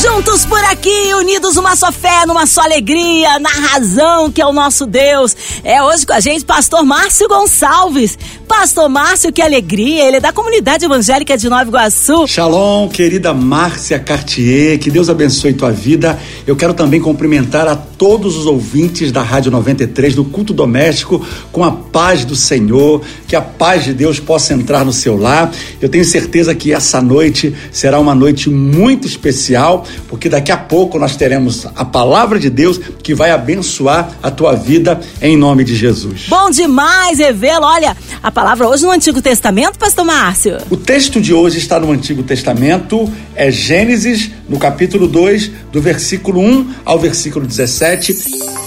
Juntos 0.00 0.46
por 0.46 0.62
aqui, 0.66 1.12
unidos 1.14 1.56
uma 1.56 1.74
só 1.74 1.90
fé, 1.90 2.24
numa 2.24 2.46
só 2.46 2.60
alegria, 2.60 3.40
na 3.40 3.50
razão 3.50 4.30
que 4.30 4.40
é 4.40 4.46
o 4.46 4.52
nosso 4.52 4.86
Deus. 4.86 5.34
É 5.64 5.82
hoje 5.82 6.06
com 6.06 6.12
a 6.12 6.20
gente, 6.20 6.44
Pastor 6.44 6.84
Márcio 6.84 7.26
Gonçalves. 7.26 8.16
Pastor 8.46 8.88
Márcio, 8.88 9.30
que 9.30 9.42
alegria! 9.42 10.04
Ele 10.04 10.16
é 10.16 10.20
da 10.20 10.32
comunidade 10.32 10.84
evangélica 10.84 11.36
de 11.36 11.48
Nova 11.50 11.64
Iguaçu. 11.64 12.26
Shalom, 12.26 12.88
querida 12.88 13.34
Márcia 13.34 13.98
Cartier, 13.98 14.78
que 14.78 14.90
Deus 14.90 15.10
abençoe 15.10 15.52
tua 15.52 15.70
vida. 15.70 16.18
Eu 16.46 16.56
quero 16.56 16.72
também 16.72 16.98
cumprimentar 16.98 17.68
a 17.68 17.76
todos 17.76 18.36
os 18.36 18.46
ouvintes 18.46 19.12
da 19.12 19.22
Rádio 19.22 19.50
93 19.50 20.14
do 20.14 20.24
Culto 20.24 20.54
Doméstico 20.54 21.24
com 21.52 21.62
a 21.62 21.70
paz 21.70 22.24
do 22.24 22.34
Senhor, 22.34 23.02
que 23.26 23.36
a 23.36 23.42
paz 23.42 23.84
de 23.84 23.92
Deus 23.92 24.18
possa 24.18 24.54
entrar 24.54 24.84
no 24.84 24.92
seu 24.92 25.16
lar. 25.16 25.52
Eu 25.80 25.88
tenho 25.88 26.04
certeza 26.04 26.54
que 26.54 26.72
essa 26.72 27.02
noite 27.02 27.54
será 27.70 28.00
uma 28.00 28.14
noite 28.14 28.48
muito 28.48 29.06
especial, 29.06 29.84
porque 30.08 30.28
daqui 30.28 30.52
a 30.52 30.56
pouco 30.56 30.98
nós 30.98 31.16
teremos 31.16 31.66
a 31.74 31.84
palavra 31.84 32.38
de 32.38 32.50
Deus 32.50 32.78
que 33.02 33.14
vai 33.14 33.30
abençoar 33.30 34.10
a 34.22 34.30
tua 34.30 34.54
vida 34.54 35.00
em 35.20 35.36
nome 35.36 35.64
de 35.64 35.74
Jesus. 35.74 36.26
Bom 36.28 36.50
demais, 36.50 37.18
Revelo. 37.18 37.64
Olha, 37.64 37.96
a 38.22 38.30
palavra 38.30 38.68
hoje 38.68 38.84
no 38.84 38.90
Antigo 38.90 39.20
Testamento, 39.22 39.78
Pastor 39.78 40.04
Márcio? 40.04 40.58
O 40.70 40.76
texto 40.76 41.20
de 41.20 41.32
hoje 41.32 41.58
está 41.58 41.78
no 41.78 41.90
Antigo 41.92 42.22
Testamento, 42.22 43.10
é 43.34 43.50
Gênesis, 43.50 44.30
no 44.48 44.58
capítulo 44.58 45.06
2, 45.06 45.50
do 45.72 45.80
versículo 45.80 46.40
1 46.40 46.74
ao 46.84 46.98
versículo 46.98 47.46
17. 47.46 48.16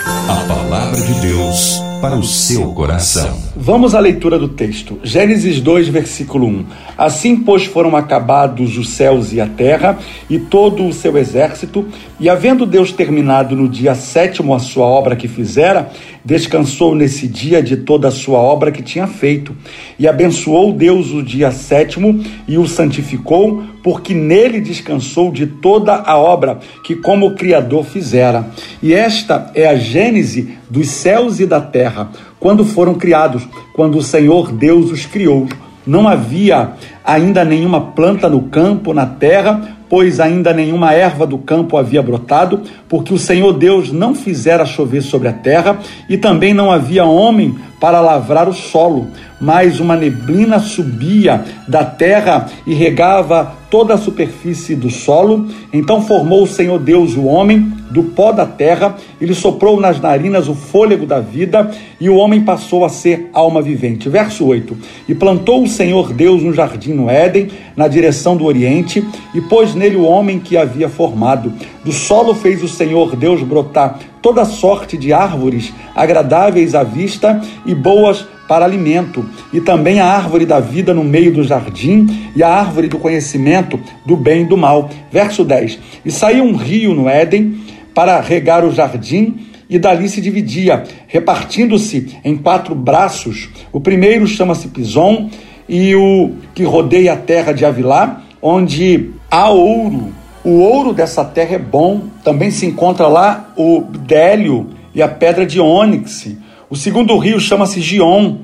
A 0.05 0.35
palavra 0.47 1.01
de 1.01 1.13
Deus 1.21 1.90
para 2.01 2.17
o 2.17 2.23
seu 2.23 2.73
coração. 2.73 3.37
Vamos 3.55 3.93
à 3.93 3.99
leitura 3.99 4.39
do 4.39 4.49
texto. 4.49 4.99
Gênesis 5.03 5.61
2, 5.61 5.87
versículo 5.87 6.47
1. 6.47 6.65
Assim, 6.97 7.37
pois, 7.37 7.65
foram 7.65 7.95
acabados 7.95 8.75
os 8.75 8.89
céus 8.89 9.31
e 9.31 9.39
a 9.39 9.45
terra 9.45 9.99
e 10.27 10.39
todo 10.39 10.83
o 10.85 10.91
seu 10.91 11.15
exército, 11.15 11.87
e 12.19 12.27
havendo 12.27 12.65
Deus 12.65 12.91
terminado 12.91 13.55
no 13.55 13.69
dia 13.69 13.93
sétimo 13.93 14.55
a 14.55 14.59
sua 14.59 14.85
obra 14.85 15.15
que 15.15 15.27
fizera, 15.27 15.91
descansou 16.23 16.95
nesse 16.95 17.27
dia 17.27 17.61
de 17.61 17.77
toda 17.77 18.07
a 18.07 18.11
sua 18.11 18.39
obra 18.39 18.71
que 18.71 18.81
tinha 18.81 19.07
feito. 19.07 19.55
E 19.97 20.07
abençoou 20.07 20.71
Deus 20.71 21.11
o 21.11 21.23
dia 21.23 21.51
sétimo 21.51 22.23
e 22.47 22.57
o 22.57 22.67
santificou, 22.67 23.63
porque 23.83 24.13
nele 24.13 24.61
descansou 24.61 25.31
de 25.31 25.47
toda 25.47 25.95
a 25.95 26.17
obra 26.17 26.59
que 26.83 26.95
como 26.95 27.35
Criador 27.35 27.83
fizera. 27.85 28.47
E 28.81 28.93
esta 28.93 29.51
é 29.55 29.67
a 29.67 29.75
gênese 29.75 30.57
dos 30.69 30.89
céus 30.89 31.39
e 31.39 31.45
da 31.45 31.59
terra, 31.59 32.11
quando 32.39 32.63
foram 32.63 32.95
criados, 32.95 33.47
quando 33.73 33.97
o 33.97 34.03
Senhor 34.03 34.51
Deus 34.51 34.91
os 34.91 35.05
criou. 35.05 35.47
Não 35.85 36.07
havia 36.07 36.73
ainda 37.03 37.43
nenhuma 37.43 37.81
planta 37.81 38.29
no 38.29 38.43
campo, 38.43 38.93
na 38.93 39.05
terra, 39.05 39.80
pois 39.91 40.21
ainda 40.21 40.53
nenhuma 40.53 40.93
erva 40.93 41.27
do 41.27 41.37
campo 41.37 41.75
havia 41.75 42.01
brotado, 42.01 42.61
porque 42.87 43.13
o 43.13 43.17
Senhor 43.17 43.51
Deus 43.51 43.91
não 43.91 44.15
fizera 44.15 44.65
chover 44.65 45.01
sobre 45.01 45.27
a 45.27 45.33
terra, 45.33 45.79
e 46.07 46.17
também 46.17 46.53
não 46.53 46.71
havia 46.71 47.03
homem 47.03 47.57
para 47.77 47.99
lavrar 47.99 48.47
o 48.47 48.53
solo, 48.53 49.09
mas 49.37 49.81
uma 49.81 49.97
neblina 49.97 50.59
subia 50.59 51.43
da 51.67 51.83
terra 51.83 52.47
e 52.65 52.73
regava 52.73 53.53
toda 53.71 53.95
a 53.95 53.97
superfície 53.97 54.75
do 54.75 54.91
solo. 54.91 55.47
Então 55.73 56.01
formou 56.01 56.43
o 56.43 56.47
Senhor 56.47 56.77
Deus 56.77 57.15
o 57.15 57.23
homem 57.23 57.71
do 57.89 58.03
pó 58.03 58.31
da 58.31 58.45
terra, 58.45 58.95
ele 59.19 59.33
soprou 59.33 59.79
nas 59.79 59.99
narinas 59.99 60.47
o 60.47 60.55
fôlego 60.55 61.05
da 61.05 61.19
vida, 61.19 61.69
e 61.99 62.09
o 62.09 62.15
homem 62.15 62.41
passou 62.41 62.85
a 62.85 62.89
ser 62.89 63.29
alma 63.33 63.61
vivente. 63.61 64.07
Verso 64.07 64.45
8: 64.45 64.77
E 65.09 65.15
plantou 65.15 65.63
o 65.63 65.67
Senhor 65.67 66.13
Deus 66.13 66.41
um 66.41 66.53
jardim 66.53 66.93
no 66.93 67.09
Éden, 67.09 67.49
na 67.75 67.87
direção 67.87 68.37
do 68.37 68.45
Oriente, 68.45 69.05
e 69.33 69.41
pôs 69.41 69.75
nele 69.75 69.97
o 69.97 70.05
homem 70.05 70.39
que 70.39 70.55
havia 70.55 70.87
formado. 70.87 71.51
Do 71.83 71.91
solo 71.91 72.33
fez 72.33 72.63
o 72.63 72.67
Senhor 72.67 73.15
Deus 73.15 73.41
brotar 73.41 73.99
toda 74.21 74.45
sorte 74.45 74.97
de 74.97 75.11
árvores 75.11 75.73
agradáveis 75.95 76.75
à 76.75 76.83
vista 76.83 77.41
e 77.65 77.73
boas 77.73 78.25
para 78.51 78.65
alimento, 78.65 79.25
e 79.53 79.61
também 79.61 80.01
a 80.01 80.05
árvore 80.05 80.45
da 80.45 80.59
vida 80.59 80.93
no 80.93 81.05
meio 81.05 81.31
do 81.31 81.41
jardim, 81.41 82.29
e 82.35 82.43
a 82.43 82.49
árvore 82.49 82.89
do 82.89 82.99
conhecimento 82.99 83.79
do 84.05 84.17
bem 84.17 84.41
e 84.41 84.45
do 84.45 84.57
mal. 84.57 84.89
Verso 85.09 85.45
10: 85.45 85.79
E 86.03 86.11
saiu 86.11 86.43
um 86.43 86.57
rio 86.57 86.93
no 86.93 87.07
Éden 87.07 87.61
para 87.95 88.19
regar 88.19 88.65
o 88.65 88.71
jardim, 88.73 89.47
e 89.69 89.79
dali 89.79 90.09
se 90.09 90.19
dividia, 90.19 90.83
repartindo-se 91.07 92.17
em 92.25 92.35
quatro 92.35 92.75
braços. 92.75 93.47
O 93.71 93.79
primeiro 93.79 94.27
chama-se 94.27 94.67
Pison, 94.67 95.29
e 95.69 95.95
o 95.95 96.31
que 96.53 96.65
rodeia 96.65 97.13
a 97.13 97.15
terra 97.15 97.53
de 97.53 97.63
Avilá, 97.63 98.21
onde 98.41 99.11
há 99.31 99.49
ouro. 99.49 100.11
O 100.43 100.59
ouro 100.59 100.91
dessa 100.91 101.23
terra 101.23 101.55
é 101.55 101.59
bom. 101.59 102.01
Também 102.21 102.51
se 102.51 102.65
encontra 102.65 103.07
lá 103.07 103.53
o 103.55 103.79
bdélio 103.79 104.71
e 104.93 105.01
a 105.01 105.07
pedra 105.07 105.45
de 105.45 105.57
ônix. 105.57 106.27
O 106.71 106.75
segundo 106.77 107.17
rio 107.17 107.37
chama-se 107.37 107.81
Gion, 107.81 108.37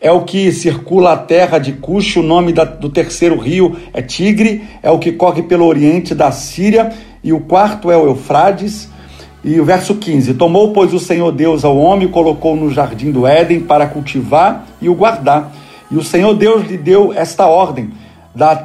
é 0.00 0.10
o 0.10 0.22
que 0.22 0.50
circula 0.52 1.12
a 1.12 1.16
terra 1.18 1.58
de 1.58 1.72
Cush, 1.72 2.16
o 2.16 2.22
nome 2.22 2.50
da, 2.50 2.64
do 2.64 2.88
terceiro 2.88 3.38
rio 3.38 3.76
é 3.92 4.00
Tigre, 4.00 4.62
é 4.82 4.90
o 4.90 4.98
que 4.98 5.12
corre 5.12 5.42
pelo 5.42 5.66
oriente 5.66 6.14
da 6.14 6.32
Síria, 6.32 6.94
e 7.22 7.30
o 7.30 7.40
quarto 7.40 7.90
é 7.90 7.96
o 7.98 8.06
Eufrades. 8.06 8.88
E 9.44 9.60
o 9.60 9.66
verso 9.66 9.96
15: 9.96 10.32
Tomou, 10.32 10.72
pois, 10.72 10.94
o 10.94 10.98
Senhor 10.98 11.30
Deus 11.30 11.62
ao 11.62 11.76
homem 11.76 12.08
e 12.08 12.10
colocou 12.10 12.56
no 12.56 12.70
jardim 12.70 13.10
do 13.10 13.26
Éden 13.26 13.60
para 13.60 13.86
cultivar 13.86 14.66
e 14.80 14.88
o 14.88 14.94
guardar. 14.94 15.52
E 15.90 15.98
o 15.98 16.02
Senhor 16.02 16.32
Deus 16.32 16.66
lhe 16.66 16.78
deu 16.78 17.12
esta 17.12 17.46
ordem: 17.46 17.90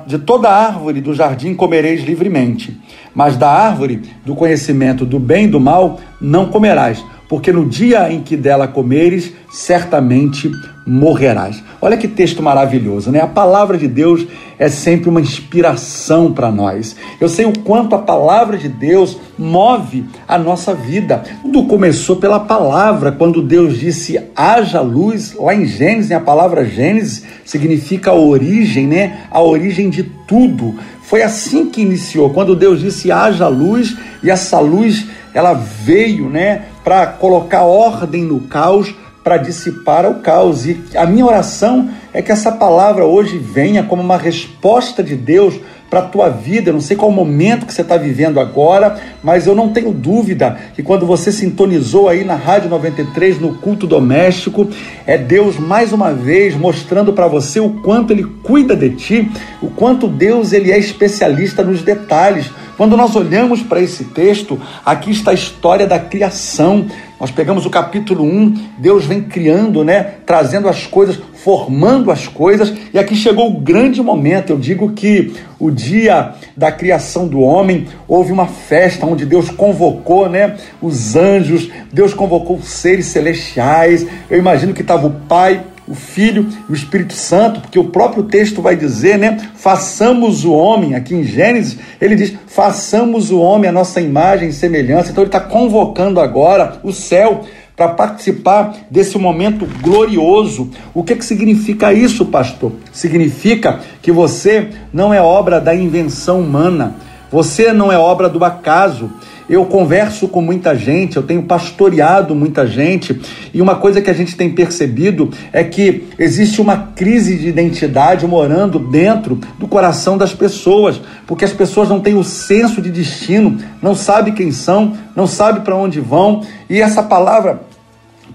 de 0.07 0.17
toda 0.19 0.49
árvore 0.49 1.01
do 1.01 1.13
jardim 1.13 1.53
comereis 1.53 2.05
livremente, 2.05 2.79
mas 3.13 3.35
da 3.35 3.49
árvore 3.49 4.01
do 4.25 4.33
conhecimento 4.33 5.05
do 5.05 5.19
bem 5.19 5.43
e 5.43 5.49
do 5.49 5.59
mal 5.59 5.99
não 6.21 6.45
comerás, 6.45 7.03
porque 7.29 7.51
no 7.51 7.63
dia 7.65 8.11
em 8.11 8.21
que 8.23 8.35
dela 8.35 8.67
comeres, 8.67 9.31
certamente 9.51 10.51
morrerás. 10.85 11.63
Olha 11.79 11.95
que 11.95 12.07
texto 12.07 12.41
maravilhoso, 12.41 13.11
né? 13.11 13.21
A 13.21 13.27
palavra 13.27 13.77
de 13.77 13.87
Deus 13.87 14.25
é 14.57 14.67
sempre 14.67 15.07
uma 15.07 15.21
inspiração 15.21 16.33
para 16.33 16.51
nós. 16.51 16.95
Eu 17.21 17.29
sei 17.29 17.45
o 17.45 17.53
quanto 17.59 17.93
a 17.93 17.99
palavra 17.99 18.57
de 18.57 18.67
Deus 18.67 19.17
move 19.37 20.03
a 20.27 20.39
nossa 20.39 20.73
vida. 20.73 21.23
Tudo 21.43 21.65
começou 21.65 22.15
pela 22.15 22.39
palavra, 22.39 23.11
quando 23.11 23.43
Deus 23.43 23.77
disse 23.77 24.19
haja 24.35 24.81
luz, 24.81 25.35
lá 25.39 25.53
em 25.53 25.65
Gênesis, 25.65 26.11
a 26.11 26.19
palavra 26.19 26.65
Gênesis 26.65 27.23
significa 27.45 28.09
a 28.09 28.15
origem, 28.15 28.87
né? 28.87 29.19
A 29.29 29.39
origem 29.39 29.91
de 29.91 30.01
tudo. 30.03 30.75
Foi 31.03 31.21
assim 31.21 31.67
que 31.67 31.81
iniciou, 31.81 32.31
quando 32.31 32.55
Deus 32.55 32.79
disse 32.79 33.11
haja 33.11 33.47
luz 33.47 33.95
e 34.23 34.29
essa 34.29 34.59
luz 34.59 35.05
ela 35.33 35.53
veio, 35.53 36.27
né, 36.27 36.63
para 36.89 37.05
colocar 37.05 37.61
ordem 37.61 38.23
no 38.23 38.39
caos 38.39 38.95
para 39.23 39.37
dissipar 39.37 40.07
o 40.07 40.21
caos. 40.21 40.65
E 40.65 40.81
a 40.95 41.05
minha 41.05 41.23
oração 41.23 41.87
é 42.11 42.19
que 42.19 42.31
essa 42.31 42.51
palavra 42.51 43.05
hoje 43.05 43.37
venha 43.37 43.83
como 43.83 44.01
uma 44.01 44.17
resposta 44.17 45.03
de 45.03 45.15
Deus 45.15 45.53
para 45.89 45.99
a 45.99 46.03
tua 46.03 46.29
vida. 46.29 46.69
Eu 46.69 46.73
não 46.73 46.81
sei 46.81 46.95
qual 46.95 47.11
momento 47.11 47.65
que 47.65 47.73
você 47.73 47.81
está 47.81 47.97
vivendo 47.97 48.39
agora, 48.39 48.99
mas 49.23 49.47
eu 49.47 49.55
não 49.55 49.69
tenho 49.69 49.91
dúvida 49.91 50.57
que 50.75 50.83
quando 50.83 51.05
você 51.05 51.31
sintonizou 51.31 52.07
aí 52.07 52.23
na 52.23 52.35
Rádio 52.35 52.69
93, 52.69 53.39
no 53.39 53.55
culto 53.55 53.87
doméstico, 53.87 54.69
é 55.05 55.17
Deus 55.17 55.57
mais 55.57 55.91
uma 55.91 56.13
vez 56.13 56.55
mostrando 56.55 57.13
para 57.13 57.27
você 57.27 57.59
o 57.59 57.69
quanto 57.81 58.11
Ele 58.11 58.23
cuida 58.43 58.75
de 58.75 58.91
ti, 58.91 59.31
o 59.61 59.67
quanto 59.67 60.07
Deus 60.07 60.53
ele 60.53 60.71
é 60.71 60.77
especialista 60.77 61.63
nos 61.63 61.81
detalhes. 61.81 62.51
Quando 62.77 62.95
nós 62.95 63.15
olhamos 63.15 63.61
para 63.61 63.81
esse 63.81 64.05
texto, 64.05 64.59
aqui 64.85 65.11
está 65.11 65.31
a 65.31 65.33
história 65.33 65.85
da 65.85 65.99
criação. 65.99 66.85
Nós 67.19 67.31
pegamos 67.31 67.65
o 67.65 67.69
capítulo 67.69 68.23
1, 68.23 68.53
Deus 68.77 69.05
vem 69.05 69.21
criando, 69.21 69.83
né, 69.83 70.13
trazendo 70.25 70.69
as 70.69 70.87
coisas, 70.87 71.19
formando 71.43 72.11
as 72.11 72.29
coisas, 72.29 72.73
e 72.93 72.97
aqui 72.97 73.13
chegou 73.13 73.49
o 73.49 73.59
grande 73.59 74.01
momento. 74.01 74.51
Eu 74.51 74.57
digo 74.57 74.93
que 74.93 75.33
o 75.59 75.69
dia 75.69 76.33
da 76.55 76.71
criação 76.71 77.27
do 77.27 77.41
homem, 77.41 77.87
houve 78.07 78.31
uma 78.31 78.47
festa 78.47 79.05
onde 79.05 79.25
Deus 79.25 79.49
convocou, 79.49 80.29
né, 80.29 80.55
os 80.81 81.17
anjos, 81.17 81.69
Deus 81.91 82.13
convocou 82.13 82.55
os 82.55 82.69
seres 82.69 83.07
celestiais. 83.07 84.07
Eu 84.29 84.39
imagino 84.39 84.73
que 84.73 84.81
estava 84.81 85.07
o 85.07 85.11
Pai, 85.11 85.61
o 85.89 85.95
Filho 85.95 86.47
e 86.69 86.71
o 86.71 86.75
Espírito 86.75 87.13
Santo, 87.13 87.61
porque 87.61 87.79
o 87.79 87.85
próprio 87.85 88.23
texto 88.23 88.61
vai 88.61 88.75
dizer, 88.75 89.17
né? 89.17 89.49
Façamos 89.55 90.45
o 90.45 90.53
homem, 90.53 90.93
aqui 90.93 91.15
em 91.15 91.23
Gênesis, 91.23 91.77
ele 91.99 92.15
diz: 92.15 92.33
façamos 92.47 93.31
o 93.31 93.39
homem 93.39 93.69
a 93.69 93.73
nossa 93.73 93.99
imagem 93.99 94.49
e 94.49 94.53
semelhança. 94.53 95.11
Então 95.11 95.23
ele 95.23 95.29
está 95.29 95.39
convocando 95.39 96.19
agora 96.19 96.79
o 96.83 96.93
céu 96.93 97.41
para 97.75 97.87
participar 97.87 98.75
desse 98.91 99.17
momento 99.17 99.65
glorioso. 99.81 100.69
O 100.93 101.01
que, 101.01 101.15
que 101.15 101.25
significa 101.25 101.93
isso, 101.93 102.25
pastor? 102.25 102.73
Significa 102.91 103.79
que 104.01 104.11
você 104.11 104.67
não 104.93 105.13
é 105.13 105.21
obra 105.21 105.61
da 105.61 105.73
invenção 105.73 106.41
humana, 106.41 106.95
você 107.31 107.71
não 107.71 107.89
é 107.89 107.97
obra 107.97 108.27
do 108.27 108.43
acaso. 108.43 109.09
Eu 109.49 109.65
converso 109.65 110.27
com 110.27 110.41
muita 110.41 110.75
gente, 110.75 111.17
eu 111.17 111.23
tenho 111.23 111.41
pastoreado 111.43 112.35
muita 112.35 112.67
gente, 112.67 113.19
e 113.53 113.61
uma 113.61 113.75
coisa 113.75 114.01
que 114.01 114.09
a 114.09 114.13
gente 114.13 114.35
tem 114.35 114.51
percebido 114.51 115.31
é 115.51 115.63
que 115.63 116.03
existe 116.19 116.61
uma 116.61 116.77
crise 116.95 117.35
de 117.37 117.47
identidade 117.47 118.27
morando 118.27 118.77
dentro 118.77 119.39
do 119.57 119.67
coração 119.67 120.17
das 120.17 120.33
pessoas, 120.33 121.01
porque 121.25 121.43
as 121.43 121.51
pessoas 121.51 121.89
não 121.89 121.99
têm 121.99 122.15
o 122.15 122.23
senso 122.23 122.81
de 122.81 122.91
destino, 122.91 123.57
não 123.81 123.95
sabem 123.95 124.33
quem 124.33 124.51
são, 124.51 124.93
não 125.15 125.25
sabem 125.25 125.63
para 125.63 125.75
onde 125.75 125.99
vão, 125.99 126.43
e 126.69 126.79
essa 126.79 127.01
palavra 127.01 127.61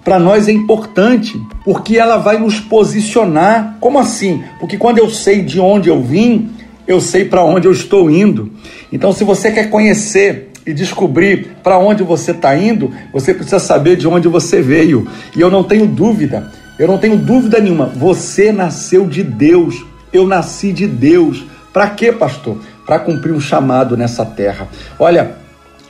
para 0.04 0.18
nós 0.18 0.48
é 0.48 0.52
importante, 0.52 1.40
porque 1.64 1.96
ela 1.96 2.18
vai 2.18 2.38
nos 2.38 2.60
posicionar. 2.60 3.78
Como 3.80 3.98
assim? 3.98 4.44
Porque 4.60 4.76
quando 4.76 4.98
eu 4.98 5.08
sei 5.08 5.40
de 5.40 5.58
onde 5.58 5.88
eu 5.88 6.02
vim, 6.02 6.50
eu 6.86 7.00
sei 7.00 7.24
para 7.24 7.42
onde 7.42 7.66
eu 7.66 7.72
estou 7.72 8.10
indo. 8.10 8.52
Então, 8.92 9.12
se 9.12 9.24
você 9.24 9.50
quer 9.50 9.70
conhecer 9.70 10.50
e 10.66 10.72
descobrir 10.72 11.56
para 11.62 11.78
onde 11.78 12.02
você 12.02 12.30
está 12.30 12.56
indo, 12.56 12.92
você 13.12 13.34
precisa 13.34 13.58
saber 13.58 13.96
de 13.96 14.08
onde 14.08 14.28
você 14.28 14.62
veio. 14.62 15.06
E 15.36 15.40
eu 15.40 15.50
não 15.50 15.62
tenho 15.62 15.86
dúvida, 15.86 16.50
eu 16.78 16.88
não 16.88 16.98
tenho 16.98 17.16
dúvida 17.16 17.60
nenhuma. 17.60 17.86
Você 17.86 18.50
nasceu 18.50 19.06
de 19.06 19.22
Deus, 19.22 19.84
eu 20.12 20.26
nasci 20.26 20.72
de 20.72 20.86
Deus. 20.86 21.44
Para 21.72 21.90
quê, 21.90 22.12
pastor? 22.12 22.58
Para 22.86 22.98
cumprir 22.98 23.32
um 23.32 23.40
chamado 23.40 23.96
nessa 23.96 24.24
terra. 24.24 24.68
Olha, 24.98 25.36